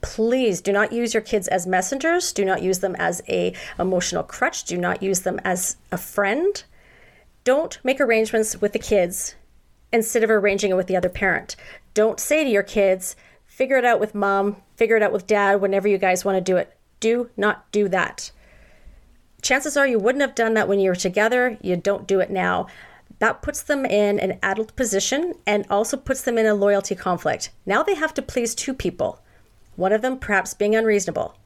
Please 0.00 0.60
do 0.60 0.72
not 0.72 0.92
use 0.92 1.14
your 1.14 1.22
kids 1.22 1.48
as 1.48 1.66
messengers. 1.66 2.32
Do 2.32 2.44
not 2.44 2.62
use 2.62 2.78
them 2.80 2.96
as 2.96 3.22
a 3.28 3.52
emotional 3.78 4.22
crutch. 4.22 4.64
Do 4.64 4.76
not 4.76 5.02
use 5.02 5.20
them 5.20 5.40
as 5.44 5.76
a 5.90 5.98
friend 5.98 6.64
don't 7.46 7.78
make 7.84 8.00
arrangements 8.00 8.60
with 8.60 8.72
the 8.72 8.78
kids 8.80 9.36
instead 9.92 10.24
of 10.24 10.30
arranging 10.30 10.72
it 10.72 10.74
with 10.74 10.88
the 10.88 10.96
other 10.96 11.08
parent. 11.08 11.54
Don't 11.94 12.18
say 12.18 12.42
to 12.42 12.50
your 12.50 12.64
kids, 12.64 13.14
figure 13.46 13.76
it 13.76 13.84
out 13.84 14.00
with 14.00 14.16
mom, 14.16 14.56
figure 14.74 14.96
it 14.96 15.02
out 15.02 15.12
with 15.12 15.28
dad 15.28 15.60
whenever 15.60 15.86
you 15.86 15.96
guys 15.96 16.24
want 16.24 16.34
to 16.34 16.40
do 16.40 16.56
it. 16.56 16.76
Do 16.98 17.30
not 17.36 17.70
do 17.70 17.88
that. 17.90 18.32
Chances 19.42 19.76
are 19.76 19.86
you 19.86 20.00
wouldn't 20.00 20.22
have 20.22 20.34
done 20.34 20.54
that 20.54 20.66
when 20.66 20.80
you 20.80 20.90
were 20.90 20.96
together. 20.96 21.56
You 21.62 21.76
don't 21.76 22.08
do 22.08 22.18
it 22.18 22.30
now. 22.30 22.66
That 23.18 23.42
puts 23.42 23.62
them 23.62 23.86
in 23.86 24.18
an 24.20 24.38
adult 24.42 24.76
position 24.76 25.34
and 25.46 25.66
also 25.70 25.96
puts 25.96 26.22
them 26.22 26.36
in 26.38 26.46
a 26.46 26.54
loyalty 26.54 26.94
conflict. 26.94 27.50
Now 27.64 27.82
they 27.82 27.94
have 27.94 28.14
to 28.14 28.22
please 28.22 28.54
two 28.54 28.74
people, 28.74 29.20
one 29.76 29.92
of 29.92 30.02
them 30.02 30.18
perhaps 30.18 30.54
being 30.54 30.74
unreasonable. 30.74 31.36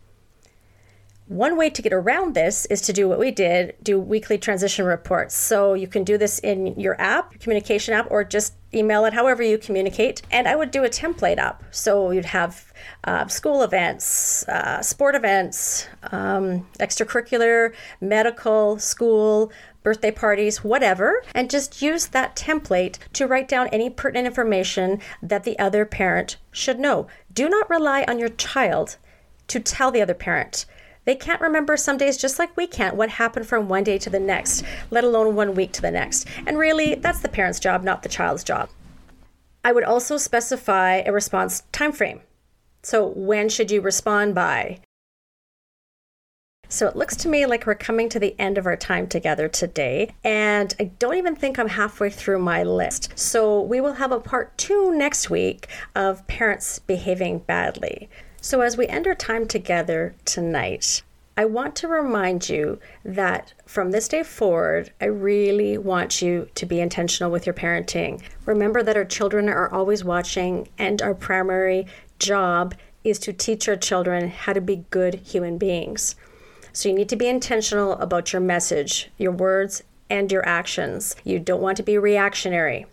One 1.31 1.57
way 1.57 1.71
to 1.71 1.81
get 1.81 1.93
around 1.93 2.35
this 2.35 2.67
is 2.67 2.81
to 2.83 2.93
do 2.93 3.09
what 3.09 3.21
we 3.21 3.31
did 3.31 3.77
do 3.85 4.01
weekly 4.01 4.37
transition 4.37 4.85
reports. 4.85 5.33
So 5.33 5.75
you 5.75 5.87
can 5.87 6.03
do 6.03 6.19
this 6.19 6.41
in 6.41 6.79
your 6.79 7.01
app, 7.01 7.33
your 7.33 7.39
communication 7.39 7.95
app, 7.95 8.09
or 8.11 8.25
just 8.25 8.55
email 8.75 9.05
it 9.05 9.15
however 9.15 9.41
you 9.41 9.57
communicate. 9.57 10.23
And 10.33 10.49
I 10.49 10.57
would 10.57 10.73
do 10.73 10.83
a 10.83 10.89
template 10.89 11.39
up. 11.39 11.63
So 11.71 12.11
you'd 12.11 12.25
have 12.25 12.73
uh, 13.05 13.29
school 13.29 13.63
events, 13.63 14.47
uh, 14.49 14.83
sport 14.83 15.15
events, 15.15 15.87
um, 16.11 16.67
extracurricular, 16.81 17.75
medical, 18.01 18.81
school, 18.81 19.53
birthday 19.83 20.11
parties, 20.11 20.63
whatever, 20.63 21.23
and 21.35 21.51
just 21.51 21.83
use 21.83 22.07
that 22.09 22.37
template 22.37 22.99
to 23.15 23.27
write 23.27 23.49
down 23.49 23.69
any 23.69 23.91
pertinent 23.91 24.27
information 24.27 25.01
that 25.23 25.45
the 25.45 25.59
other 25.59 25.85
parent 25.85 26.37
should 26.51 26.79
know. 26.79 27.07
Do 27.33 27.49
not 27.49 27.71
rely 27.71 28.05
on 28.07 28.19
your 28.19 28.29
child 28.29 28.97
to 29.49 29.61
tell 29.61 29.91
the 29.91 30.03
other 30.03 30.15
parent. 30.15 30.67
They 31.05 31.15
can't 31.15 31.41
remember 31.41 31.77
some 31.77 31.97
days 31.97 32.17
just 32.17 32.39
like 32.39 32.57
we 32.57 32.67
can't 32.67 32.95
what 32.97 33.11
happened 33.11 33.47
from 33.47 33.69
one 33.69 33.85
day 33.85 33.99
to 33.99 34.11
the 34.11 34.21
next, 34.21 34.65
let 34.91 35.05
alone 35.05 35.35
one 35.35 35.55
week 35.55 35.73
to 35.73 35.83
the 35.83 35.91
next. 35.91 36.27
And 36.47 36.59
really, 36.59 36.95
that's 36.95 37.21
the 37.21 37.29
parent's 37.29 37.59
job, 37.59 37.83
not 37.83 38.03
the 38.03 38.09
child's 38.09 38.45
job. 38.45 38.69
I 39.65 39.73
would 39.73 39.85
also 39.85 40.17
specify 40.17 40.99
a 40.99 41.13
response 41.13 41.63
time 41.73 41.93
frame. 41.93 42.21
So, 42.83 43.07
when 43.07 43.49
should 43.49 43.71
you 43.71 43.81
respond 43.81 44.35
by? 44.35 44.81
So 46.73 46.87
it 46.87 46.95
looks 46.95 47.17
to 47.17 47.29
me 47.29 47.47
like 47.47 47.67
we're 47.67 47.75
coming 47.75 48.09
to 48.11 48.21
the 48.21 48.37
end 48.39 48.57
of 48.57 48.65
our 48.65 48.77
time 48.77 49.09
together 49.09 49.49
today, 49.49 50.15
and 50.23 50.73
I 50.79 50.85
don't 50.85 51.17
even 51.17 51.35
think 51.35 51.59
I'm 51.59 51.69
halfway 51.69 52.11
through 52.11 52.39
my 52.39 52.63
list. 52.63 53.11
So 53.19 53.61
we 53.61 53.81
will 53.81 53.95
have 53.95 54.13
a 54.13 54.21
part 54.21 54.57
two 54.57 54.95
next 54.95 55.29
week 55.29 55.67
of 55.97 56.25
parents 56.29 56.79
behaving 56.79 57.41
badly. 57.41 58.09
So, 58.41 58.61
as 58.61 58.77
we 58.77 58.87
end 58.87 59.09
our 59.09 59.17
time 59.17 59.49
together 59.49 60.15
tonight, 60.25 61.03
I 61.37 61.45
want 61.45 61.75
to 61.77 61.89
remind 61.89 62.49
you 62.49 62.79
that 63.05 63.53
from 63.67 63.91
this 63.91 64.07
day 64.07 64.23
forward, 64.23 64.93
I 65.01 65.07
really 65.07 65.77
want 65.77 66.23
you 66.23 66.49
to 66.55 66.67
be 66.67 66.81
intentional 66.81 67.33
with 67.33 67.47
your 67.47 67.55
parenting. 67.55 68.23
Remember 68.47 68.85
that 68.85 68.97
our 68.97 69.05
children 69.05 69.49
are 69.49 69.73
always 69.73 70.05
watching, 70.05 70.69
and 70.79 71.03
our 71.03 71.15
primary 71.15 71.87
job 72.21 72.77
is 73.03 73.19
to 73.19 73.33
teach 73.33 73.69
our 73.69 73.77
children 73.77 74.29
how 74.29 74.53
to 74.53 74.61
be 74.61 74.85
good 74.91 75.15
human 75.15 75.59
beings. 75.59 76.15
So, 76.73 76.89
you 76.89 76.95
need 76.95 77.09
to 77.09 77.17
be 77.17 77.29
intentional 77.29 77.93
about 77.95 78.33
your 78.33 78.41
message, 78.41 79.11
your 79.19 79.33
words, 79.33 79.83
and 80.09 80.31
your 80.31 80.47
actions. 80.47 81.17
You 81.25 81.39
don't 81.39 81.63
want 81.63 81.77
to 81.79 81.83
be 81.83 81.97
reactionary. 81.97 82.87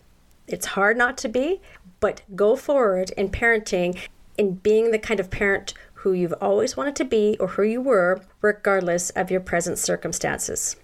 It's 0.46 0.66
hard 0.66 0.96
not 0.96 1.18
to 1.18 1.28
be, 1.28 1.60
but 2.00 2.22
go 2.34 2.56
forward 2.56 3.10
in 3.16 3.28
parenting 3.28 3.98
in 4.38 4.54
being 4.54 4.92
the 4.92 4.98
kind 4.98 5.20
of 5.20 5.30
parent 5.30 5.74
who 5.94 6.12
you've 6.12 6.34
always 6.40 6.76
wanted 6.76 6.94
to 6.96 7.04
be 7.04 7.36
or 7.40 7.48
who 7.48 7.62
you 7.64 7.80
were, 7.80 8.22
regardless 8.40 9.10
of 9.10 9.30
your 9.30 9.40
present 9.40 9.78
circumstances. 9.78 10.76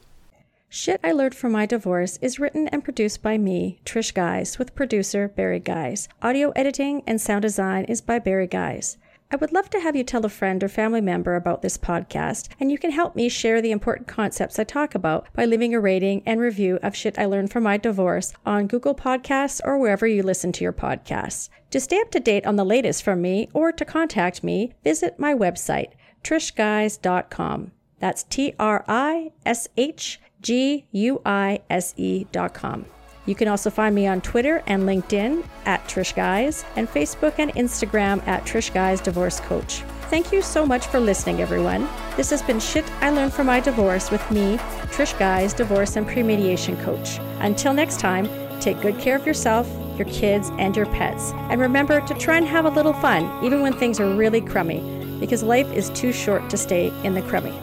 Shit 0.69 0.99
I 1.05 1.13
Learned 1.13 1.37
from 1.37 1.53
My 1.53 1.67
Divorce 1.67 2.19
is 2.21 2.41
written 2.41 2.67
and 2.69 2.83
produced 2.83 3.23
by 3.23 3.39
me, 3.39 3.79
Trish 3.85 4.13
Guise, 4.13 4.59
with 4.59 4.75
producer 4.75 5.29
Barry 5.29 5.61
Guise. 5.61 6.09
Audio 6.21 6.51
editing 6.57 7.05
and 7.07 7.21
sound 7.21 7.43
design 7.43 7.85
is 7.85 8.01
by 8.01 8.19
Barry 8.19 8.49
Guise. 8.49 8.99
I 9.31 9.37
would 9.37 9.53
love 9.53 9.69
to 9.71 9.81
have 9.81 9.97
you 9.97 10.05
tell 10.05 10.25
a 10.25 10.29
friend 10.29 10.63
or 10.63 10.69
family 10.69 11.01
member 11.01 11.35
about 11.35 11.63
this 11.63 11.77
podcast, 11.77 12.49
and 12.61 12.71
you 12.71 12.79
can 12.79 12.93
help 12.93 13.17
me 13.17 13.29
share 13.29 13.61
the 13.61 13.73
important 13.73 14.07
concepts 14.07 14.59
I 14.59 14.65
talk 14.65 14.95
about 14.95 15.27
by 15.33 15.45
leaving 15.45 15.75
a 15.75 15.81
rating 15.81 16.23
and 16.25 16.41
review 16.41 16.79
of 16.83 16.95
Shit 16.95 17.19
I 17.19 17.25
Learned 17.25 17.51
from 17.51 17.65
My 17.65 17.77
Divorce 17.77 18.33
on 18.47 18.69
Google 18.69 18.95
Podcasts 18.95 19.61
or 19.65 19.79
wherever 19.79 20.07
you 20.07 20.23
listen 20.23 20.53
to 20.53 20.63
your 20.63 20.73
podcasts. 20.73 21.49
To 21.71 21.81
stay 21.81 22.01
up 22.01 22.11
to 22.13 22.21
date 22.21 22.47
on 22.47 22.57
the 22.57 22.65
latest 22.65 23.03
from 23.03 23.23
me 23.23 23.49
or 23.53 23.73
to 23.73 23.85
contact 23.85 24.45
me, 24.45 24.75
visit 24.85 25.19
my 25.19 25.35
website, 25.35 25.93
trishguise.com. 26.23 27.73
That's 27.99 28.23
T 28.25 28.55
R 28.59 28.85
I 28.87 29.33
S 29.45 29.69
H 29.77 30.21
G 30.43 30.87
U 30.93 31.21
I 31.25 31.63
S 31.71 31.95
E.com. 31.97 32.87
You 33.27 33.35
can 33.35 33.49
also 33.49 33.71
find 33.71 33.95
me 33.95 34.07
on 34.07 34.21
Twitter 34.21 34.63
and 34.67 34.83
LinkedIn 34.83 35.45
at 35.65 35.87
Trish 35.89 36.15
Guise 36.15 36.65
and 36.77 36.87
Facebook 36.89 37.39
and 37.39 37.53
Instagram 37.55 38.27
at 38.27 38.45
Trish 38.45 38.73
Guise 38.73 39.01
Divorce 39.01 39.41
Coach. 39.41 39.83
Thank 40.11 40.31
you 40.31 40.43
so 40.43 40.67
much 40.67 40.87
for 40.87 41.01
listening, 41.01 41.41
everyone. 41.41 41.89
This 42.17 42.29
has 42.29 42.43
been 42.43 42.61
Shit 42.61 42.85
I 43.01 43.11
Learned 43.11 43.33
from 43.33 43.47
My 43.47 43.61
Divorce 43.61 44.11
with 44.11 44.31
me, 44.31 44.59
Trish 44.93 45.19
Guise, 45.19 45.55
Divorce 45.55 45.97
and 45.97 46.07
Premediation 46.07 46.77
Coach. 46.85 47.19
Until 47.41 47.73
next 47.73 47.99
time, 47.99 48.29
take 48.61 48.81
good 48.83 48.99
care 48.99 49.17
of 49.17 49.27
yourself, 49.27 49.67
your 49.97 50.07
kids, 50.09 50.51
and 50.59 50.77
your 50.77 50.87
pets. 50.87 51.33
And 51.49 51.61
remember 51.61 52.07
to 52.07 52.15
try 52.15 52.37
and 52.37 52.47
have 52.47 52.67
a 52.67 52.71
little 52.71 52.93
fun, 52.93 53.43
even 53.43 53.63
when 53.63 53.73
things 53.73 53.99
are 54.01 54.15
really 54.15 54.43
crummy, 54.43 54.81
because 55.19 55.43
life 55.43 55.73
is 55.73 55.89
too 55.91 56.13
short 56.13 56.51
to 56.51 56.59
stay 56.59 56.93
in 57.05 57.15
the 57.15 57.23
crummy. 57.23 57.59